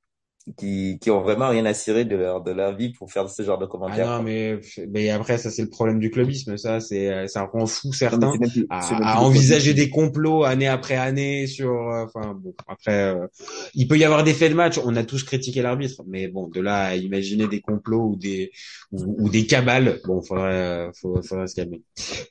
qui, 0.57 0.99
qui 1.01 1.09
ont 1.11 1.21
vraiment 1.21 1.49
rien 1.49 1.65
à 1.65 1.73
cirer 1.73 2.05
de 2.05 2.15
leur, 2.15 2.41
de 2.41 2.51
leur 2.51 2.75
vie 2.75 2.89
pour 2.93 3.11
faire 3.11 3.27
ce 3.29 3.41
genre 3.43 3.57
de 3.57 3.65
Ah 3.65 3.67
commentaires. 3.67 4.07
non, 4.17 4.23
mais, 4.23 4.59
mais 4.89 5.09
après, 5.09 5.37
ça, 5.37 5.49
c'est 5.49 5.63
le 5.63 5.69
problème 5.69 5.99
du 5.99 6.11
clubisme. 6.11 6.55
Ça, 6.57 6.79
c'est, 6.79 7.09
euh, 7.11 7.27
ça 7.27 7.43
rend 7.45 7.65
fou 7.65 7.91
certains. 7.93 8.37
plus- 8.37 8.67
à, 8.69 9.21
envisager 9.21 9.73
des 9.73 9.89
complots 9.89 10.43
année 10.43 10.67
après 10.67 10.95
année 10.95 11.47
sur 11.47 11.69
euh, 11.71 12.05
enfin 12.05 12.33
bon 12.39 12.53
après 12.67 13.13
euh, 13.15 13.27
il 13.73 13.87
peut 13.87 13.97
y 13.97 14.03
avoir 14.03 14.23
des 14.23 14.33
faits 14.33 14.51
de 14.51 14.55
match 14.55 14.77
on 14.83 14.95
a 14.95 15.03
tous 15.03 15.23
critiqué 15.23 15.61
l'arbitre 15.61 16.03
mais 16.07 16.27
bon 16.27 16.47
de 16.47 16.61
là 16.61 16.83
à 16.85 16.95
imaginer 16.95 17.47
des 17.47 17.61
complots 17.61 18.09
ou 18.11 18.15
des 18.15 18.51
ou, 18.91 19.15
ou 19.25 19.29
des 19.29 19.45
cabales 19.45 19.99
bon 20.05 20.21
faudrait 20.21 20.53
euh, 20.53 20.91
faut- 20.99 21.21
faudrait 21.21 21.47
se 21.47 21.55
calmer 21.55 21.81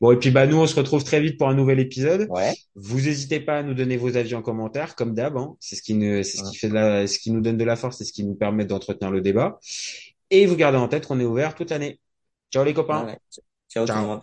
bon 0.00 0.12
et 0.12 0.16
puis 0.18 0.30
bah 0.30 0.46
nous 0.46 0.56
on 0.58 0.66
se 0.66 0.76
retrouve 0.76 1.04
très 1.04 1.20
vite 1.20 1.38
pour 1.38 1.48
un 1.48 1.54
nouvel 1.54 1.80
épisode 1.80 2.26
Ouais. 2.30 2.54
vous 2.74 3.00
n'hésitez 3.00 3.40
pas 3.40 3.58
à 3.58 3.62
nous 3.62 3.74
donner 3.74 3.96
vos 3.96 4.16
avis 4.16 4.34
en 4.34 4.42
commentaire 4.42 4.94
comme 4.94 5.14
d'hab 5.14 5.36
hein. 5.36 5.54
c'est 5.60 5.76
ce 5.76 5.82
qui 5.82 5.94
ne 5.94 6.22
c'est 6.22 6.38
ce 6.38 6.44
qui 6.50 6.56
fait 6.56 6.68
de 6.68 6.74
la 6.74 7.06
ce 7.06 7.18
qui 7.18 7.30
nous 7.32 7.40
donne 7.40 7.56
de 7.56 7.64
la 7.64 7.76
force 7.76 8.00
c'est 8.04 8.10
ce 8.10 8.12
qui 8.12 8.24
nous 8.24 8.34
permet 8.34 8.64
d'entretenir 8.66 9.10
le 9.10 9.20
débat 9.20 9.58
et 10.30 10.46
vous 10.46 10.56
gardez 10.56 10.78
en 10.78 10.88
tête 10.88 11.06
qu'on 11.06 11.20
est 11.20 11.24
ouvert 11.24 11.54
toute 11.54 11.70
l'année 11.70 12.00
ciao 12.52 12.64
les 12.64 12.74
copains. 12.74 13.16
Ciao, 13.68 13.86
tout 13.86 13.92
Ciao. 13.92 14.02
le 14.02 14.06
monde. 14.08 14.22